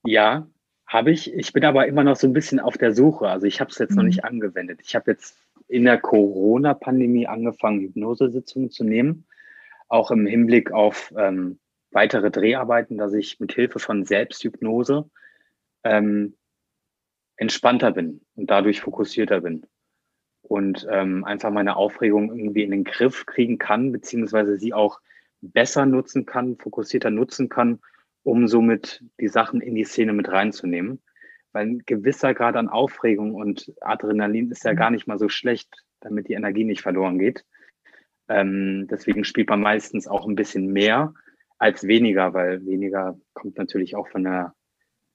[0.05, 0.47] Ja,
[0.87, 1.33] habe ich.
[1.33, 3.27] Ich bin aber immer noch so ein bisschen auf der Suche.
[3.27, 3.97] Also ich habe es jetzt mhm.
[3.97, 4.79] noch nicht angewendet.
[4.83, 5.35] Ich habe jetzt
[5.67, 9.25] in der Corona-Pandemie angefangen, Hypnosesitzungen zu nehmen,
[9.88, 11.60] auch im Hinblick auf ähm,
[11.91, 15.10] weitere Dreharbeiten, dass ich mit Hilfe von Selbsthypnose
[15.84, 16.36] ähm,
[17.38, 19.65] entspannter bin und dadurch fokussierter bin
[20.41, 24.99] und ähm, einfach meine Aufregung irgendwie in den Griff kriegen kann, beziehungsweise sie auch
[25.41, 27.80] besser nutzen kann, fokussierter nutzen kann,
[28.23, 31.01] um somit die Sachen in die Szene mit reinzunehmen
[31.55, 34.77] weil ein gewisser Grad an Aufregung und Adrenalin ist ja mhm.
[34.77, 37.45] gar nicht mal so schlecht, damit die Energie nicht verloren geht.
[38.27, 41.13] Ähm, deswegen spielt man meistens auch ein bisschen mehr
[41.57, 44.53] als weniger, weil weniger kommt natürlich auch von der,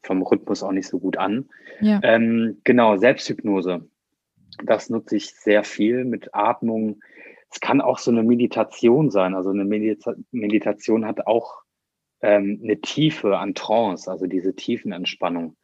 [0.03, 1.50] vom Rhythmus auch nicht so gut an.
[1.83, 2.00] Ja.
[2.03, 3.87] Ähm, genau, Selbsthypnose.
[4.64, 7.03] Das nutze ich sehr viel mit Atmung.
[7.50, 9.35] Es kann auch so eine Meditation sein.
[9.35, 11.64] Also eine Medita Meditation hat auch
[12.22, 15.59] ähm, eine Tiefe an Trance, also diese Tiefenentspannung.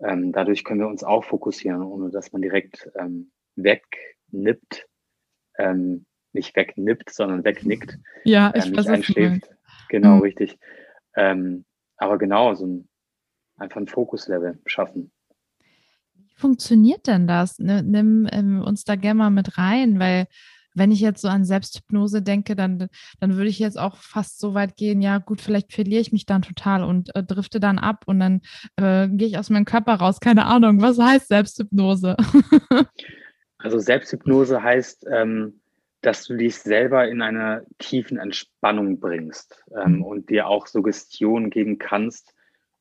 [0.00, 4.86] Ähm, dadurch können wir uns auch fokussieren, ohne dass man direkt ähm, wegnippt,
[5.58, 7.98] ähm, nicht wegnippt, sondern wegnickt.
[8.24, 9.50] Ja, ich äh, nicht weiß, einschläft.
[9.88, 10.22] Genau, mhm.
[10.22, 10.58] richtig.
[11.16, 11.64] Ähm,
[11.96, 12.88] aber genau, so ein,
[13.56, 15.10] einfach ein Fokuslevel schaffen.
[16.14, 17.58] Wie funktioniert denn das?
[17.58, 20.26] Nimm ähm, uns da gerne mal mit rein, weil
[20.74, 22.88] wenn ich jetzt so an Selbsthypnose denke, dann,
[23.20, 26.26] dann würde ich jetzt auch fast so weit gehen, ja gut, vielleicht verliere ich mich
[26.26, 28.40] dann total und äh, drifte dann ab und dann
[28.76, 30.20] äh, gehe ich aus meinem Körper raus.
[30.20, 32.16] Keine Ahnung, was heißt Selbsthypnose?
[33.58, 35.60] also Selbsthypnose heißt, ähm,
[36.00, 40.02] dass du dich selber in eine tiefen Entspannung bringst ähm, mhm.
[40.04, 42.34] und dir auch Suggestionen geben kannst,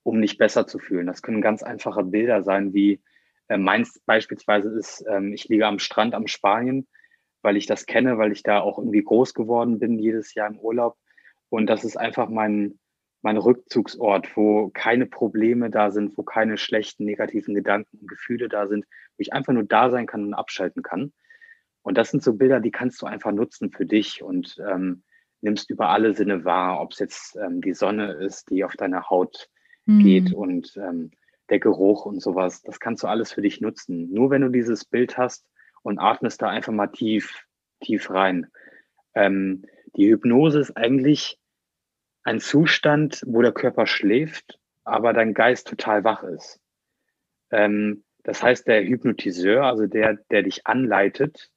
[0.04, 1.08] um dich besser zu fühlen.
[1.08, 3.02] Das können ganz einfache Bilder sein, wie
[3.48, 6.88] äh, meins beispielsweise ist, ähm, ich liege am Strand am Spanien,
[7.42, 10.60] weil ich das kenne, weil ich da auch irgendwie groß geworden bin, jedes Jahr im
[10.60, 10.98] Urlaub.
[11.50, 12.80] Und das ist einfach mein,
[13.22, 18.68] mein Rückzugsort, wo keine Probleme da sind, wo keine schlechten, negativen Gedanken und Gefühle da
[18.68, 21.14] sind, wo ich einfach nur da sein kann und abschalten kann.
[21.84, 25.04] Und das sind so Bilder, die kannst du einfach nutzen für dich und ähm,
[25.42, 29.10] nimmst über alle Sinne wahr, ob es jetzt ähm, die Sonne ist, die auf deine
[29.10, 29.50] Haut
[29.86, 30.00] mhm.
[30.00, 31.12] geht und ähm,
[31.50, 32.62] der Geruch und sowas.
[32.62, 34.12] Das kannst du alles für dich nutzen.
[34.12, 35.48] Nur wenn du dieses Bild hast
[35.88, 37.48] und atmest da einfach mal tief,
[37.80, 38.48] tief rein.
[39.16, 39.64] Ähm,
[39.96, 41.40] die Hypnose ist eigentlich
[42.24, 46.60] ein Zustand, wo der Körper schläft, aber dein Geist total wach ist.
[47.52, 51.52] Ähm, das heißt, der Hypnotiseur, also der, der dich anleitet,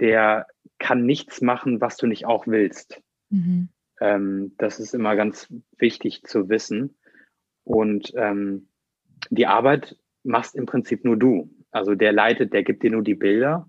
[0.00, 0.48] der
[0.80, 3.00] kann nichts machen, was du nicht auch willst.
[3.30, 3.68] Mhm.
[4.00, 6.96] Ähm, das ist immer ganz wichtig zu wissen.
[7.62, 8.70] Und ähm,
[9.30, 11.54] die Arbeit machst im Prinzip nur du.
[11.70, 13.67] Also der leitet, der gibt dir nur die Bilder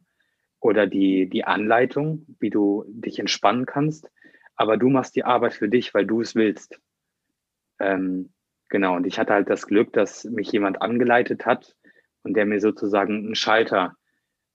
[0.59, 4.09] oder die, die Anleitung, wie du dich entspannen kannst.
[4.55, 6.79] Aber du machst die Arbeit für dich, weil du es willst.
[7.79, 8.33] Ähm,
[8.69, 8.95] genau.
[8.95, 11.75] Und ich hatte halt das Glück, dass mich jemand angeleitet hat
[12.23, 13.95] und der mir sozusagen einen Schalter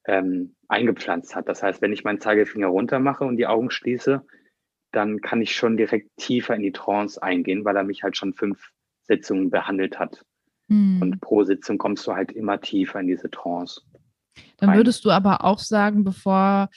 [0.06, 1.48] ähm, eingepflanzt hat.
[1.48, 4.22] Das heißt, wenn ich meinen Zeigefinger runter mache und die Augen schließe,
[4.92, 8.34] dann kann ich schon direkt tiefer in die Trance eingehen, weil er mich halt schon
[8.34, 8.70] fünf
[9.02, 10.24] Sitzungen behandelt hat.
[10.68, 11.02] Mhm.
[11.02, 13.82] Und pro Sitzung kommst du halt immer tiefer in diese Trance.
[14.58, 16.68] Dann würdest du aber auch sagen, bevor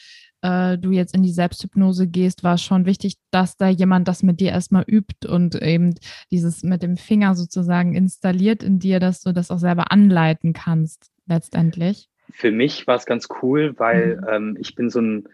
[0.41, 4.23] äh, du jetzt in die Selbsthypnose gehst, war es schon wichtig, dass da jemand das
[4.23, 5.95] mit dir erstmal übt und eben
[6.31, 11.11] dieses mit dem Finger sozusagen installiert in dir, dass du das auch selber anleiten kannst,
[11.25, 12.09] letztendlich.
[12.31, 14.27] Für mich war es ganz cool, weil mhm.
[14.29, 15.27] ähm, ich bin so ein,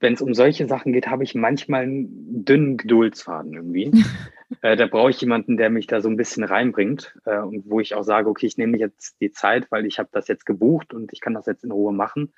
[0.00, 3.90] wenn es um solche Sachen geht, habe ich manchmal einen dünnen Geduldsfaden irgendwie.
[4.62, 7.80] äh, da brauche ich jemanden, der mich da so ein bisschen reinbringt äh, und wo
[7.80, 10.94] ich auch sage, okay, ich nehme jetzt die Zeit, weil ich habe das jetzt gebucht
[10.94, 12.32] und ich kann das jetzt in Ruhe machen,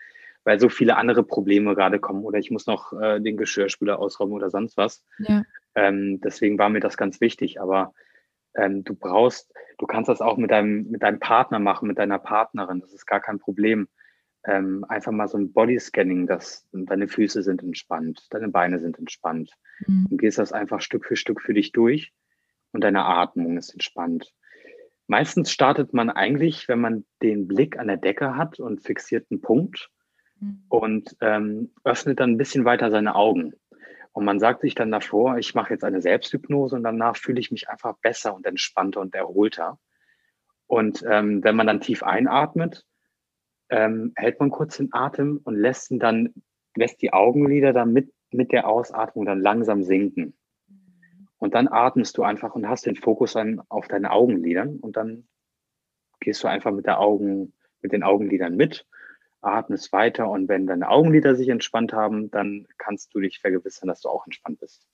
[0.45, 4.35] weil so viele andere Probleme gerade kommen oder ich muss noch äh, den Geschirrspüler ausräumen
[4.35, 5.05] oder sonst was.
[5.19, 5.43] Ja.
[5.75, 7.61] Ähm, deswegen war mir das ganz wichtig.
[7.61, 7.93] Aber
[8.57, 12.19] ähm, du brauchst, du kannst das auch mit deinem, mit deinem Partner machen, mit deiner
[12.19, 12.81] Partnerin.
[12.81, 13.89] Das ist gar kein Problem.
[14.47, 19.51] Ähm, einfach mal so ein Bodyscanning, dass deine Füße sind entspannt, deine Beine sind entspannt.
[19.87, 20.07] Mhm.
[20.11, 22.13] Du gehst das einfach Stück für Stück für dich durch
[22.73, 24.33] und deine Atmung ist entspannt.
[25.09, 29.41] Meistens startet man eigentlich, wenn man den Blick an der Decke hat und fixiert einen
[29.41, 29.91] Punkt
[30.41, 30.63] mhm.
[30.69, 33.55] und ähm, öffnet dann ein bisschen weiter seine Augen.
[34.13, 37.51] Und man sagt sich dann davor, ich mache jetzt eine Selbsthypnose und danach fühle ich
[37.51, 39.79] mich einfach besser und entspannter und erholter.
[40.67, 42.85] Und ähm, wenn man dann tief einatmet,
[43.71, 46.35] ähm, hält man kurz den Atem und lässt ihn dann,
[46.77, 50.35] lässt die Augenlider dann mit, mit der Ausatmung dann langsam sinken.
[51.39, 55.29] Und dann atmest du einfach und hast den Fokus an, auf deine Augenlidern und dann
[56.21, 57.53] gehst du einfach mit der Augen,
[57.83, 58.87] mit den Augenlidern mit
[59.47, 64.01] atmest weiter und wenn deine Augenlider sich entspannt haben, dann kannst du dich vergewissern, dass
[64.01, 64.87] du auch entspannt bist.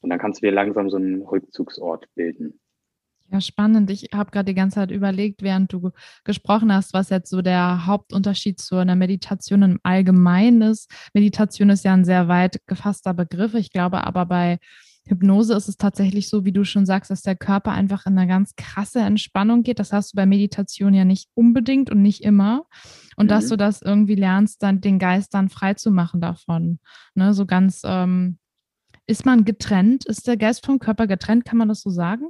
[0.00, 2.60] Und dann kannst du dir langsam so einen Rückzugsort bilden.
[3.32, 3.90] Ja, spannend.
[3.90, 5.90] Ich habe gerade die ganze Zeit überlegt, während du
[6.24, 10.90] gesprochen hast, was jetzt so der Hauptunterschied zu einer Meditation im Allgemeinen ist.
[11.14, 13.54] Meditation ist ja ein sehr weit gefasster Begriff.
[13.54, 14.58] Ich glaube aber bei
[15.06, 18.26] Hypnose ist es tatsächlich so, wie du schon sagst, dass der Körper einfach in eine
[18.28, 19.78] ganz krasse Entspannung geht.
[19.78, 22.64] Das hast du bei Meditation ja nicht unbedingt und nicht immer.
[23.16, 23.28] Und mhm.
[23.28, 26.80] dass du das irgendwie lernst, dann den Geist dann frei zu machen davon.
[27.14, 28.38] Ne, so ganz, ähm,
[29.06, 30.04] ist man getrennt?
[30.06, 31.44] Ist der Geist vom Körper getrennt?
[31.44, 32.28] Kann man das so sagen?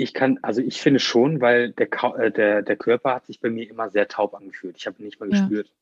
[0.00, 3.50] Ich kann, also ich finde schon, weil der, äh, der, der Körper hat sich bei
[3.50, 4.76] mir immer sehr taub angefühlt.
[4.78, 5.40] Ich habe ihn nicht mal ja.
[5.40, 5.72] gespürt.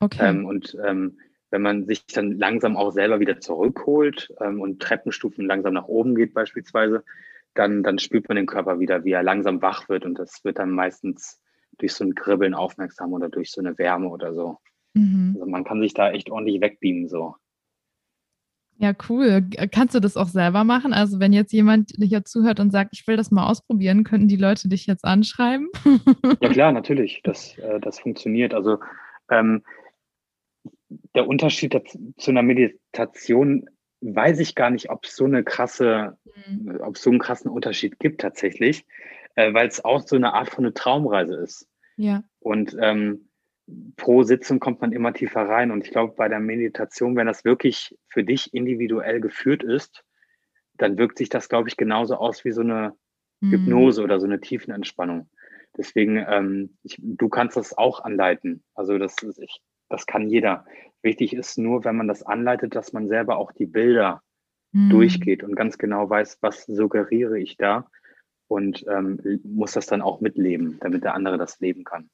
[0.00, 0.28] Okay.
[0.28, 1.18] Ähm, und ähm,
[1.50, 6.14] wenn man sich dann langsam auch selber wieder zurückholt ähm, und Treppenstufen langsam nach oben
[6.14, 7.04] geht beispielsweise,
[7.54, 10.58] dann, dann spürt man den Körper wieder, wie er langsam wach wird und das wird
[10.58, 11.40] dann meistens
[11.78, 14.58] durch so ein Kribbeln aufmerksam oder durch so eine Wärme oder so.
[14.94, 15.32] Mhm.
[15.34, 17.36] Also man kann sich da echt ordentlich wegbeamen so.
[18.82, 19.48] Ja, cool.
[19.70, 20.92] Kannst du das auch selber machen?
[20.92, 24.26] Also wenn jetzt jemand dich jetzt zuhört und sagt, ich will das mal ausprobieren, könnten
[24.26, 25.68] die Leute dich jetzt anschreiben?
[26.40, 27.20] ja klar, natürlich.
[27.22, 28.54] Das, äh, das funktioniert.
[28.54, 28.78] Also
[29.30, 29.62] ähm,
[31.14, 31.80] der Unterschied
[32.16, 33.66] zu einer Meditation
[34.00, 36.18] weiß ich gar nicht, ob es so eine krasse,
[36.48, 36.80] mhm.
[36.80, 38.84] ob es so einen krassen Unterschied gibt tatsächlich,
[39.36, 41.68] äh, weil es auch so eine Art von eine Traumreise ist.
[41.96, 42.24] Ja.
[42.40, 43.28] Und ähm,
[43.96, 45.70] pro Sitzung kommt man immer tiefer rein.
[45.70, 50.04] Und ich glaube, bei der Meditation, wenn das wirklich für dich individuell geführt ist,
[50.74, 52.94] dann wirkt sich das, glaube ich, genauso aus wie so eine
[53.40, 53.50] mhm.
[53.50, 55.28] Hypnose oder so eine Tiefenentspannung.
[55.76, 58.62] Deswegen, ähm, ich, du kannst das auch anleiten.
[58.74, 60.64] Also das, ist, ich, das kann jeder.
[61.02, 64.22] Wichtig ist nur, wenn man das anleitet, dass man selber auch die Bilder
[64.72, 64.90] mhm.
[64.90, 67.88] durchgeht und ganz genau weiß, was suggeriere ich da
[68.48, 72.10] und ähm, muss das dann auch mitleben, damit der andere das leben kann.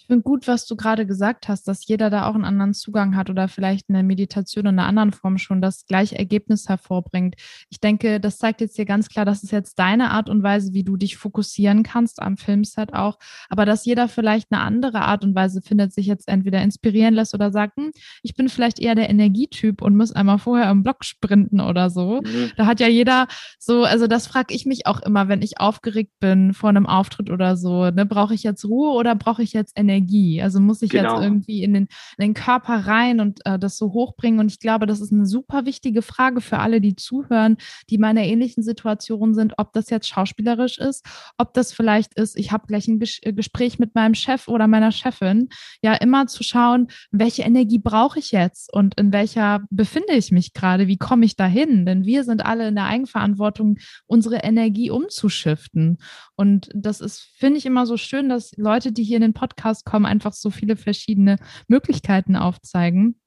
[0.00, 3.16] Ich finde gut, was du gerade gesagt hast, dass jeder da auch einen anderen Zugang
[3.16, 7.36] hat oder vielleicht eine Meditation in einer anderen Form schon das gleiche Ergebnis hervorbringt.
[7.68, 10.72] Ich denke, das zeigt jetzt hier ganz klar, das ist jetzt deine Art und Weise,
[10.72, 13.18] wie du dich fokussieren kannst am Filmset auch,
[13.50, 17.34] aber dass jeder vielleicht eine andere Art und Weise findet, sich jetzt entweder inspirieren lässt
[17.34, 21.04] oder sagt, hm, ich bin vielleicht eher der Energietyp und muss einmal vorher im Block
[21.04, 22.22] sprinten oder so.
[22.22, 22.52] Mhm.
[22.56, 26.12] Da hat ja jeder so, also das frage ich mich auch immer, wenn ich aufgeregt
[26.20, 29.78] bin vor einem Auftritt oder so, ne, brauche ich jetzt Ruhe oder brauche ich jetzt
[29.78, 29.89] Energie?
[29.90, 30.40] Energie.
[30.42, 31.16] Also muss ich genau.
[31.16, 34.40] jetzt irgendwie in den, in den, Körper rein und äh, das so hochbringen.
[34.40, 37.56] Und ich glaube, das ist eine super wichtige Frage für alle, die zuhören,
[37.88, 41.04] die in einer ähnlichen Situation sind, ob das jetzt schauspielerisch ist,
[41.38, 44.66] ob das vielleicht ist, ich habe gleich ein Ges äh, Gespräch mit meinem Chef oder
[44.68, 45.48] meiner Chefin.
[45.82, 50.52] Ja, immer zu schauen, welche Energie brauche ich jetzt und in welcher befinde ich mich
[50.52, 51.86] gerade, wie komme ich dahin?
[51.86, 55.98] Denn wir sind alle in der Eigenverantwortung, unsere Energie umzuschiften.
[56.36, 59.79] Und das ist, finde ich, immer so schön, dass Leute, die hier in den Podcast
[59.79, 61.36] Podcast kommen, einfach so viele verschiedene
[61.68, 63.20] Möglichkeiten aufzeigen.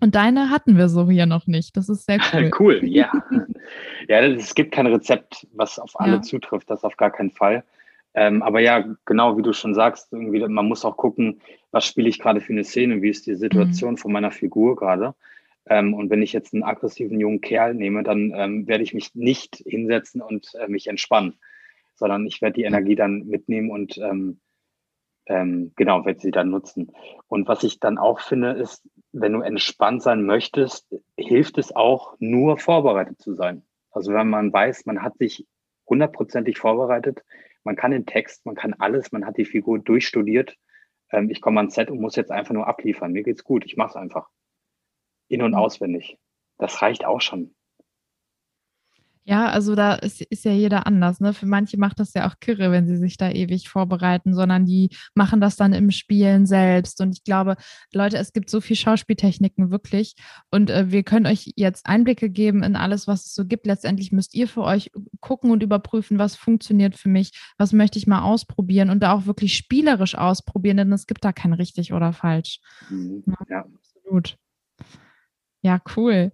[0.00, 1.76] Und deine hatten wir so hier noch nicht.
[1.76, 2.50] Das ist sehr cool.
[2.58, 3.10] cool, ja.
[4.08, 6.22] ja, es gibt kein Rezept, was auf alle ja.
[6.22, 7.64] zutrifft, das auf gar keinen Fall.
[8.14, 12.08] Ähm, aber ja, genau wie du schon sagst, irgendwie, man muss auch gucken, was spiele
[12.08, 13.96] ich gerade für eine Szene, wie ist die Situation mhm.
[13.98, 15.14] von meiner Figur gerade.
[15.68, 19.14] Ähm, und wenn ich jetzt einen aggressiven jungen Kerl nehme, dann ähm, werde ich mich
[19.14, 21.34] nicht hinsetzen und äh, mich entspannen,
[21.94, 24.40] sondern ich werde die Energie dann mitnehmen und ähm,
[25.28, 26.90] ähm, genau, wird sie dann nutzen.
[27.28, 30.86] Und was ich dann auch finde, ist, wenn du entspannt sein möchtest,
[31.16, 33.62] hilft es auch, nur vorbereitet zu sein.
[33.90, 35.46] Also wenn man weiß, man hat sich
[35.86, 37.22] hundertprozentig vorbereitet,
[37.62, 40.56] man kann den Text, man kann alles, man hat die Figur durchstudiert.
[41.10, 43.12] Ähm, ich komme ans Set und muss jetzt einfach nur abliefern.
[43.12, 44.28] Mir geht's gut, ich mache es einfach.
[45.28, 45.58] In- und mhm.
[45.58, 46.18] auswendig.
[46.56, 47.54] Das reicht auch schon.
[49.28, 51.20] Ja, also da ist, ist ja jeder anders.
[51.20, 51.34] Ne?
[51.34, 54.88] Für manche macht das ja auch kirre, wenn sie sich da ewig vorbereiten, sondern die
[55.14, 57.02] machen das dann im Spielen selbst.
[57.02, 57.56] Und ich glaube,
[57.92, 60.14] Leute, es gibt so viel Schauspieltechniken wirklich.
[60.50, 63.66] Und äh, wir können euch jetzt Einblicke geben in alles, was es so gibt.
[63.66, 68.06] Letztendlich müsst ihr für euch gucken und überprüfen, was funktioniert für mich, was möchte ich
[68.06, 72.14] mal ausprobieren und da auch wirklich spielerisch ausprobieren, denn es gibt da kein richtig oder
[72.14, 72.60] falsch.
[72.88, 73.24] Mhm.
[73.26, 74.38] Ja, ja, absolut.
[75.60, 76.32] Ja, cool.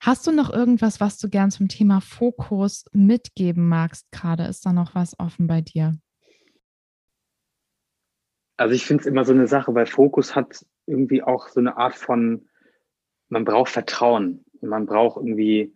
[0.00, 4.44] Hast du noch irgendwas, was du gern zum Thema Fokus mitgeben magst gerade?
[4.44, 5.98] Ist da noch was offen bei dir?
[8.56, 11.76] Also ich finde es immer so eine Sache, weil Fokus hat irgendwie auch so eine
[11.76, 12.48] Art von,
[13.28, 14.44] man braucht Vertrauen.
[14.60, 15.74] Man braucht irgendwie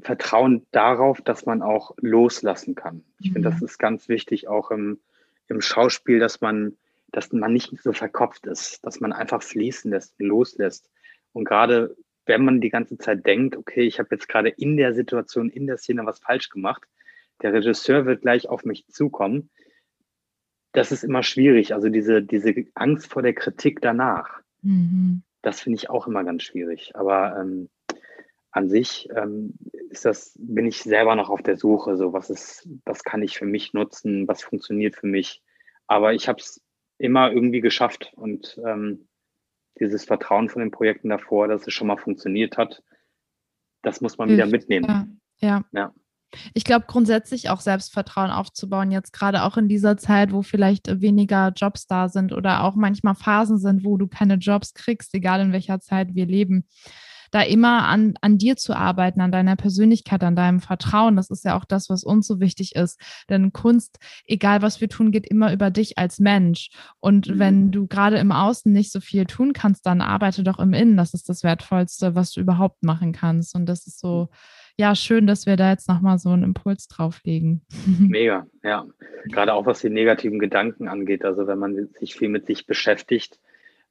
[0.00, 3.04] Vertrauen darauf, dass man auch loslassen kann.
[3.20, 3.34] Ich mhm.
[3.34, 5.00] finde, das ist ganz wichtig, auch im,
[5.48, 6.76] im Schauspiel, dass man,
[7.12, 10.90] dass man nicht so verkopft ist, dass man einfach fließen lässt, loslässt.
[11.32, 14.94] Und gerade wenn man die ganze Zeit denkt, okay, ich habe jetzt gerade in der
[14.94, 16.82] Situation, in der Szene was falsch gemacht,
[17.42, 19.50] der Regisseur wird gleich auf mich zukommen,
[20.72, 21.74] das ist immer schwierig.
[21.74, 25.22] Also diese, diese Angst vor der Kritik danach, mhm.
[25.42, 26.96] das finde ich auch immer ganz schwierig.
[26.96, 27.68] Aber ähm,
[28.50, 29.54] an sich ähm,
[29.90, 33.38] ist das, bin ich selber noch auf der Suche, so was ist, was kann ich
[33.38, 35.42] für mich nutzen, was funktioniert für mich.
[35.86, 36.60] Aber ich habe es
[36.98, 39.08] immer irgendwie geschafft und ähm,
[39.80, 42.82] dieses Vertrauen von den Projekten davor, dass es schon mal funktioniert hat,
[43.82, 45.20] das muss man wieder mitnehmen.
[45.40, 45.64] Ja, ja.
[45.72, 45.94] ja.
[46.52, 51.52] Ich glaube, grundsätzlich auch Selbstvertrauen aufzubauen, jetzt gerade auch in dieser Zeit, wo vielleicht weniger
[51.54, 55.52] Jobs da sind oder auch manchmal Phasen sind, wo du keine Jobs kriegst, egal in
[55.52, 56.66] welcher Zeit wir leben
[57.34, 61.16] da immer an, an dir zu arbeiten, an deiner Persönlichkeit, an deinem Vertrauen.
[61.16, 63.00] Das ist ja auch das, was uns so wichtig ist.
[63.28, 66.70] Denn Kunst, egal was wir tun, geht immer über dich als Mensch.
[67.00, 67.38] Und mhm.
[67.40, 70.96] wenn du gerade im Außen nicht so viel tun kannst, dann arbeite doch im Innen.
[70.96, 73.56] Das ist das Wertvollste, was du überhaupt machen kannst.
[73.56, 74.28] Und das ist so,
[74.76, 77.62] ja, schön, dass wir da jetzt nochmal so einen Impuls drauflegen.
[77.98, 78.86] Mega, ja.
[79.24, 81.24] Gerade auch was die negativen Gedanken angeht.
[81.24, 83.40] Also wenn man sich viel mit sich beschäftigt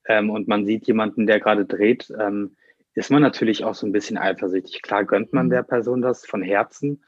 [0.07, 2.55] ähm, und man sieht jemanden, der gerade dreht, ähm,
[2.95, 4.81] ist man natürlich auch so ein bisschen eifersüchtig.
[4.81, 5.51] Klar gönnt man mhm.
[5.51, 7.03] der Person das von Herzen,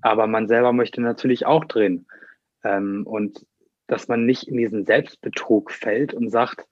[0.00, 2.06] aber man selber möchte natürlich auch drehen.
[2.62, 3.46] Ähm, und
[3.86, 6.66] dass man nicht in diesen Selbstbetrug fällt und sagt,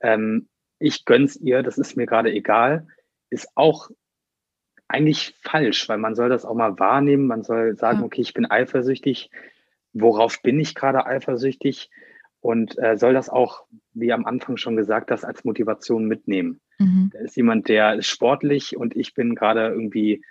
[0.00, 2.86] ähm, ich gönn's ihr, das ist mir gerade egal,
[3.30, 3.90] ist auch
[4.88, 7.26] eigentlich falsch, weil man soll das auch mal wahrnehmen.
[7.26, 9.30] Man soll sagen, okay, ich bin eifersüchtig.
[9.92, 11.90] Worauf bin ich gerade eifersüchtig?
[12.44, 16.60] und äh, soll das auch, wie am Anfang schon gesagt, das als Motivation mitnehmen.
[16.84, 17.10] Mhm.
[17.12, 20.24] Da ist jemand, der ist sportlich und ich bin gerade irgendwie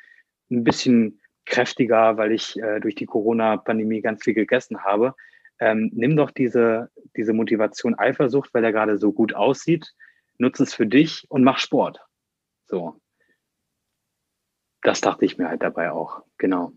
[0.51, 5.15] ein bisschen kräftiger, weil ich äh, durch die Corona-Pandemie ganz viel gegessen habe.
[5.59, 9.93] Ähm, nimm doch diese, diese Motivation Eifersucht, weil er gerade so gut aussieht,
[10.37, 11.99] nutze es für dich und mach Sport.
[12.65, 12.99] So.
[14.81, 16.23] Das dachte ich mir halt dabei auch.
[16.37, 16.73] Genau.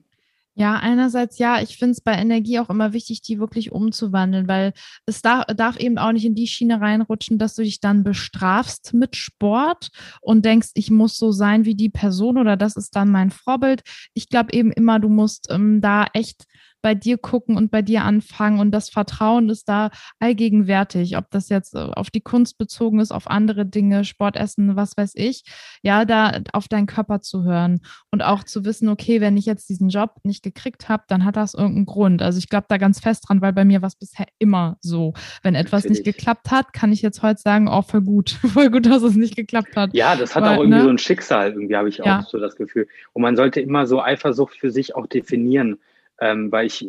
[0.58, 4.72] Ja, einerseits ja, ich finde es bei Energie auch immer wichtig, die wirklich umzuwandeln, weil
[5.04, 8.94] es darf, darf eben auch nicht in die Schiene reinrutschen, dass du dich dann bestrafst
[8.94, 9.90] mit Sport
[10.22, 13.82] und denkst, ich muss so sein wie die Person oder das ist dann mein Vorbild.
[14.14, 16.44] Ich glaube eben immer, du musst ähm, da echt
[16.82, 18.60] bei dir gucken und bei dir anfangen.
[18.60, 23.12] Und das Vertrauen ist da allgegenwärtig, ob das jetzt äh, auf die Kunst bezogen ist,
[23.12, 25.44] auf andere Dinge, Sportessen, was weiß ich.
[25.82, 29.68] Ja, da auf deinen Körper zu hören und auch zu wissen, okay, wenn ich jetzt
[29.68, 32.22] diesen Job nicht gekriegt habe, dann hat das irgendeinen Grund.
[32.22, 35.14] Also ich glaube da ganz fest dran, weil bei mir war es bisher immer so.
[35.42, 36.06] Wenn etwas Natürlich.
[36.06, 39.16] nicht geklappt hat, kann ich jetzt heute sagen, oh, voll gut, voll gut, dass es
[39.16, 39.90] nicht geklappt hat.
[39.92, 40.84] Ja, das hat weil, auch irgendwie ne?
[40.84, 42.26] so ein Schicksal, irgendwie habe ich auch ja.
[42.28, 42.86] so das Gefühl.
[43.12, 45.78] Und man sollte immer so Eifersucht für sich auch definieren.
[46.18, 46.86] Ähm, weil ich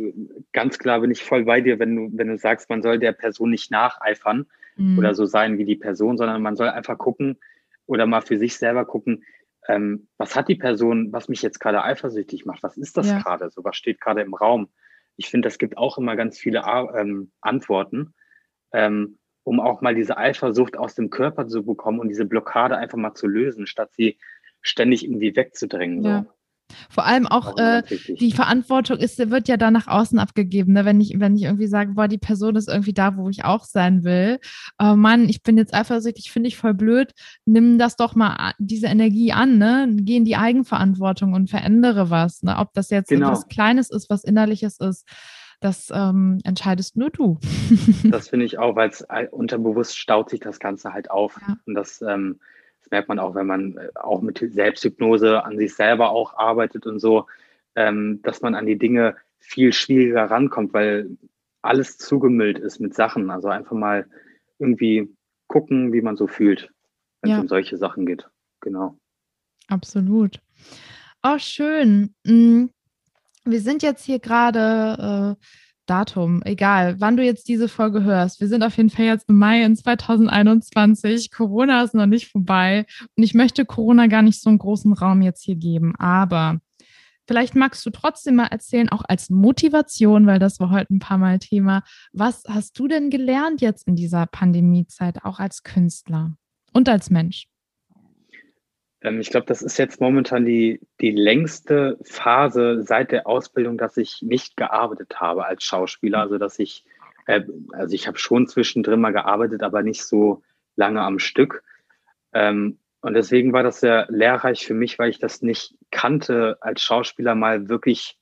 [0.53, 3.11] ganz klar bin ich voll bei dir, wenn du, wenn du sagst, man soll der
[3.11, 4.45] Person nicht nacheifern
[4.77, 4.97] mhm.
[4.97, 7.37] oder so sein wie die Person, sondern man soll einfach gucken
[7.87, 9.23] oder mal für sich selber gucken,
[9.67, 12.63] ähm, was hat die Person, was mich jetzt gerade eifersüchtig macht?
[12.63, 13.19] Was ist das ja.
[13.19, 13.49] gerade?
[13.49, 14.69] So was steht gerade im Raum?
[15.17, 16.63] Ich finde, das gibt auch immer ganz viele
[16.95, 18.13] ähm, Antworten,
[18.71, 22.97] ähm, um auch mal diese Eifersucht aus dem Körper zu bekommen und diese Blockade einfach
[22.97, 24.17] mal zu lösen, statt sie
[24.61, 26.03] ständig irgendwie wegzudrängen.
[26.03, 26.23] Ja.
[26.23, 26.36] So.
[26.89, 27.83] Vor allem auch äh,
[28.19, 30.73] die Verantwortung ist, wird ja dann nach außen abgegeben.
[30.73, 30.85] Ne?
[30.85, 33.63] Wenn, ich, wenn ich irgendwie sage, boah, die Person ist irgendwie da, wo ich auch
[33.63, 34.39] sein will.
[34.79, 37.13] Oh Mann, ich bin jetzt eifersüchtig, finde ich voll blöd.
[37.45, 39.87] Nimm das doch mal, diese Energie an, ne?
[40.01, 42.43] Geh in die Eigenverantwortung und verändere was.
[42.43, 42.57] Ne?
[42.57, 43.27] Ob das jetzt genau.
[43.27, 45.07] etwas Kleines ist, was Innerliches ist,
[45.59, 47.39] das ähm, entscheidest nur du.
[48.03, 51.39] das finde ich auch, weil es unterbewusst staut sich das Ganze halt auf.
[51.47, 51.57] Ja.
[51.65, 52.39] Und das ähm,
[52.87, 56.85] das merkt man auch, wenn man äh, auch mit Selbsthypnose an sich selber auch arbeitet
[56.85, 57.27] und so,
[57.75, 61.17] ähm, dass man an die Dinge viel schwieriger rankommt, weil
[61.61, 63.29] alles zugemüllt ist mit Sachen.
[63.29, 64.07] Also einfach mal
[64.57, 65.13] irgendwie
[65.47, 66.71] gucken, wie man so fühlt,
[67.21, 67.37] wenn ja.
[67.37, 68.25] es um solche Sachen geht.
[68.61, 68.97] Genau.
[69.67, 70.39] Absolut.
[71.23, 72.15] Oh, schön.
[72.23, 72.67] Mm,
[73.43, 75.45] wir sind jetzt hier gerade äh,
[75.89, 78.39] Datum, egal, wann du jetzt diese Folge hörst.
[78.41, 81.31] Wir sind auf jeden Fall jetzt im Mai in 2021.
[81.31, 85.21] Corona ist noch nicht vorbei und ich möchte Corona gar nicht so einen großen Raum
[85.21, 85.95] jetzt hier geben.
[85.97, 86.59] Aber
[87.25, 91.17] vielleicht magst du trotzdem mal erzählen, auch als Motivation, weil das war heute ein paar
[91.17, 91.83] Mal Thema.
[92.11, 96.35] Was hast du denn gelernt jetzt in dieser Pandemiezeit, auch als Künstler
[96.73, 97.47] und als Mensch?
[99.01, 103.97] Ähm, ich glaube, das ist jetzt momentan die, die längste Phase seit der Ausbildung, dass
[103.97, 106.19] ich nicht gearbeitet habe als Schauspieler.
[106.19, 106.83] Also, dass ich,
[107.25, 110.43] äh, also ich habe schon zwischendrin mal gearbeitet, aber nicht so
[110.75, 111.63] lange am Stück.
[112.33, 116.81] Ähm, und deswegen war das sehr lehrreich für mich, weil ich das nicht kannte, als
[116.81, 118.17] Schauspieler mal wirklich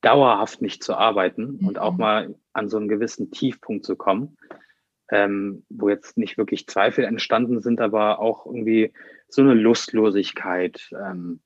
[0.00, 1.68] dauerhaft nicht zu arbeiten mhm.
[1.68, 1.98] und auch mhm.
[1.98, 4.36] mal an so einen gewissen Tiefpunkt zu kommen
[5.10, 8.92] ähm, wo jetzt nicht wirklich Zweifel entstanden sind, aber auch irgendwie
[9.28, 11.40] so eine Lustlosigkeit, ähm,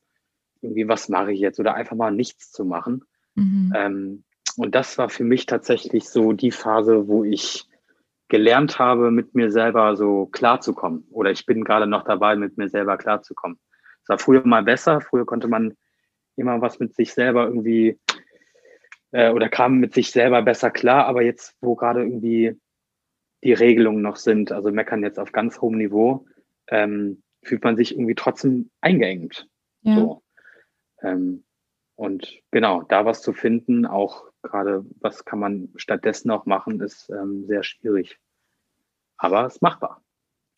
[0.62, 3.04] irgendwie was mache ich jetzt oder einfach mal nichts zu machen.
[3.34, 3.72] Mhm.
[3.74, 4.24] Ähm,
[4.56, 7.66] und das war für mich tatsächlich so die Phase, wo ich
[8.28, 11.06] gelernt habe, mit mir selber so klarzukommen.
[11.10, 13.58] Oder ich bin gerade noch dabei, mit mir selber klarzukommen.
[14.02, 15.00] Es war früher mal besser.
[15.00, 15.76] Früher konnte man
[16.36, 17.98] immer was mit sich selber irgendwie
[19.12, 21.06] äh, oder kam mit sich selber besser klar.
[21.06, 22.56] Aber jetzt, wo gerade irgendwie
[23.42, 26.26] die Regelungen noch sind, also meckern jetzt auf ganz hohem Niveau,
[26.68, 29.48] ähm, fühlt man sich irgendwie trotzdem eingeengt.
[29.83, 29.94] Ja.
[29.96, 30.22] So.
[31.03, 31.44] Ähm,
[31.96, 37.11] und genau, da was zu finden, auch gerade, was kann man stattdessen auch machen, ist
[37.11, 38.18] ähm, sehr schwierig.
[39.16, 40.03] Aber es ist machbar.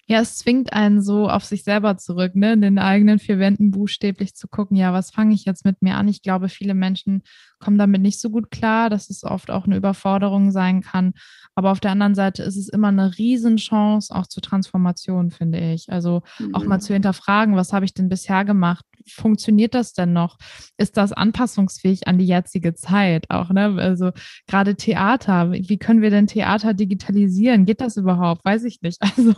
[0.08, 2.54] Ja, es zwingt einen so auf sich selber zurück, ne?
[2.54, 5.96] in den eigenen vier Wänden buchstäblich zu gucken, ja, was fange ich jetzt mit mir
[5.96, 6.08] an?
[6.08, 7.22] Ich glaube, viele Menschen
[7.60, 11.12] kommen damit nicht so gut klar, dass es oft auch eine Überforderung sein kann.
[11.54, 15.90] Aber auf der anderen Seite ist es immer eine Riesenchance auch zur Transformation, finde ich.
[15.90, 16.54] Also mhm.
[16.54, 16.82] auch mal mhm.
[16.82, 18.84] zu hinterfragen, was habe ich denn bisher gemacht?
[19.10, 20.38] Funktioniert das denn noch?
[20.76, 23.50] Ist das anpassungsfähig an die jetzige Zeit auch?
[23.50, 23.76] Ne?
[23.78, 24.10] Also
[24.46, 27.64] gerade Theater, wie können wir denn Theater digitalisieren?
[27.64, 28.44] Geht das überhaupt?
[28.44, 29.00] Weiß ich nicht.
[29.22, 29.34] Also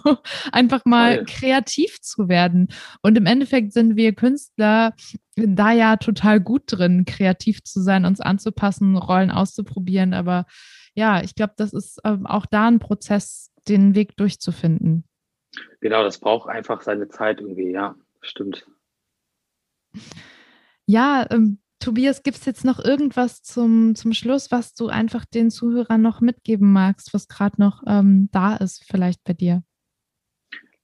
[0.53, 1.25] einfach mal Voll.
[1.27, 2.69] kreativ zu werden.
[3.03, 4.95] Und im Endeffekt sind wir Künstler
[5.37, 10.15] da ja total gut drin, kreativ zu sein, uns anzupassen, Rollen auszuprobieren.
[10.15, 10.47] Aber
[10.95, 15.05] ja, ich glaube, das ist ähm, auch da ein Prozess, den Weg durchzufinden.
[15.81, 18.67] Genau, das braucht einfach seine Zeit irgendwie, ja, stimmt.
[20.87, 25.51] Ja, ähm, Tobias, gibt es jetzt noch irgendwas zum, zum Schluss, was du einfach den
[25.51, 29.63] Zuhörern noch mitgeben magst, was gerade noch ähm, da ist, vielleicht bei dir?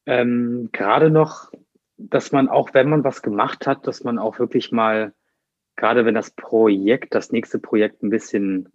[0.06, 1.50] Ähm, gerade noch,
[1.96, 5.14] dass man auch, wenn man was gemacht hat, dass man auch wirklich mal,
[5.76, 8.68] gerade wenn das Projekt, das nächste Projekt ein bisschen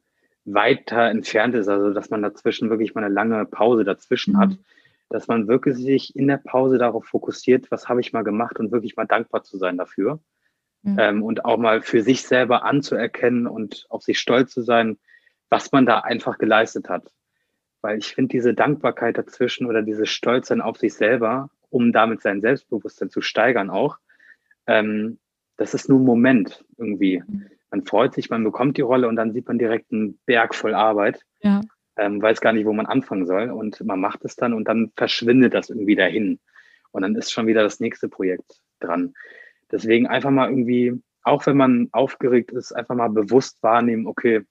[0.46, 4.38] weiter entfernt ist, also dass man dazwischen wirklich mal eine lange Pause dazwischen mhm.
[4.40, 4.58] hat,
[5.16, 8.74] dass man wirklich sich in der Pause darauf fokussiert, was habe ich mal gemacht und
[8.74, 10.20] wirklich mal dankbar zu sein dafür.
[10.82, 10.98] Mhm.
[11.00, 14.98] Ähm, und auch mal für sich selber anzuerkennen und auf sich stolz zu sein,
[15.50, 17.14] was man da einfach geleistet hat.
[17.80, 22.42] Weil ich finde diese Dankbarkeit dazwischen oder dieses Stolzsein auf sich selber, um damit sein
[22.42, 24.00] Selbstbewusstsein zu steigern auch,
[24.68, 25.18] ähm,
[25.56, 27.24] das ist nur ein Moment irgendwie.
[27.26, 27.46] Mhm.
[27.72, 30.74] Man freut sich, man bekommt die Rolle und dann sieht man direkt einen Berg voll
[30.74, 31.26] Arbeit.
[31.40, 31.62] Ja
[31.98, 33.50] ähm, weiß gar nicht, wo man anfangen soll.
[33.50, 36.40] Und man macht es dann und dann verschwindet das irgendwie dahin.
[36.92, 39.14] Und dann ist schon wieder das nächste Projekt dran.
[39.72, 44.44] Deswegen einfach mal irgendwie, auch wenn man aufgeregt ist, einfach mal bewusst wahrnehmen, okay,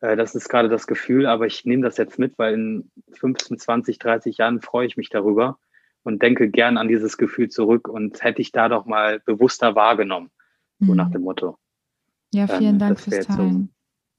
[0.00, 3.58] äh, das ist gerade das Gefühl, aber ich nehme das jetzt mit, weil in 15,
[3.58, 5.58] 20, 30 Jahren freue ich mich darüber
[6.02, 10.30] und denke gern an dieses Gefühl zurück und hätte ich da doch mal bewusster wahrgenommen,
[10.78, 10.96] so mhm.
[10.96, 11.58] nach dem Motto.
[12.32, 13.74] Ja, vielen ähm, Dank fürs Teilen.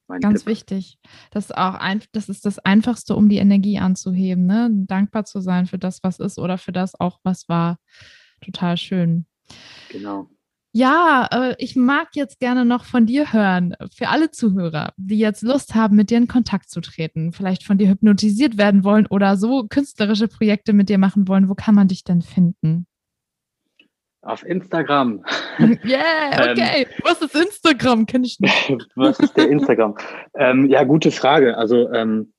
[0.10, 0.48] Mein Ganz Tipp.
[0.48, 0.98] wichtig.
[1.30, 4.70] Das ist auch ein, das ist das Einfachste, um die Energie anzuheben, ne?
[4.72, 7.78] Dankbar zu sein für das, was ist oder für das auch, was war.
[8.42, 9.28] Total schön.
[9.92, 10.28] Genau.
[10.72, 15.44] Ja, äh, ich mag jetzt gerne noch von dir hören, für alle Zuhörer, die jetzt
[15.44, 19.38] Lust haben, mit dir in Kontakt zu treten, vielleicht von dir hypnotisiert werden wollen oder
[19.38, 21.50] so künstlerische Projekte mit dir machen wollen.
[21.50, 22.88] Wo kann man dich denn finden?
[24.22, 25.24] Auf Instagram.
[25.84, 26.84] Yeah, okay.
[26.84, 28.06] Ähm, was ist Instagram?
[28.06, 28.88] Kenn ich nicht.
[28.96, 29.98] was ist der Instagram?
[30.36, 31.58] ähm, ja, gute Frage.
[31.58, 32.32] Also ähm,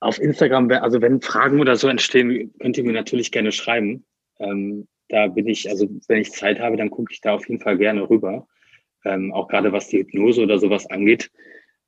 [0.00, 4.04] auf Instagram, also wenn Fragen oder so entstehen, könnt ihr mir natürlich gerne schreiben.
[4.40, 7.60] Ähm, da bin ich, also wenn ich Zeit habe, dann gucke ich da auf jeden
[7.60, 8.46] Fall gerne rüber.
[9.04, 11.30] Ähm, auch gerade was die Hypnose oder sowas angeht.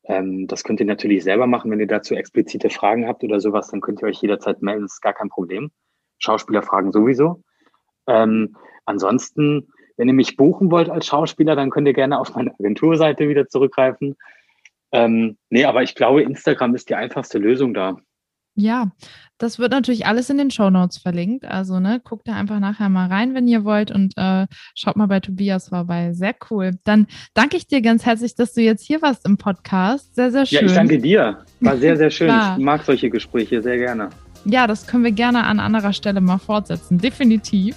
[0.04, 1.70] Ähm, das könnt ihr natürlich selber machen.
[1.70, 4.82] Wenn ihr dazu explizite Fragen habt oder sowas, dann könnt ihr euch jederzeit melden.
[4.82, 5.70] Das ist gar kein Problem.
[6.18, 7.42] Schauspielerfragen sowieso.
[8.08, 12.52] Ähm, ansonsten, wenn ihr mich buchen wollt als Schauspieler, dann könnt ihr gerne auf meine
[12.58, 14.16] Agenturseite wieder zurückgreifen.
[14.92, 17.96] Ähm, nee, aber ich glaube, Instagram ist die einfachste Lösung da.
[18.54, 18.90] Ja,
[19.38, 21.46] das wird natürlich alles in den Show Notes verlinkt.
[21.46, 25.06] Also, ne, guckt da einfach nachher mal rein, wenn ihr wollt und äh, schaut mal
[25.06, 26.12] bei Tobias vorbei.
[26.12, 26.72] Sehr cool.
[26.84, 30.14] Dann danke ich dir ganz herzlich, dass du jetzt hier warst im Podcast.
[30.14, 30.60] Sehr, sehr schön.
[30.60, 31.38] Ja, ich danke dir.
[31.60, 32.28] War sehr, sehr schön.
[32.28, 34.10] ich mag solche Gespräche sehr gerne
[34.44, 37.76] ja, das können wir gerne an anderer Stelle mal fortsetzen, definitiv.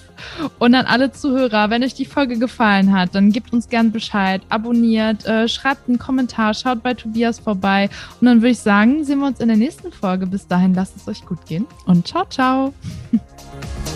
[0.59, 4.41] Und an alle Zuhörer, wenn euch die Folge gefallen hat, dann gebt uns gern Bescheid,
[4.49, 7.89] abonniert, äh, schreibt einen Kommentar, schaut bei Tobias vorbei.
[8.19, 10.25] Und dann würde ich sagen, sehen wir uns in der nächsten Folge.
[10.25, 12.73] Bis dahin, lasst es euch gut gehen und ciao, ciao.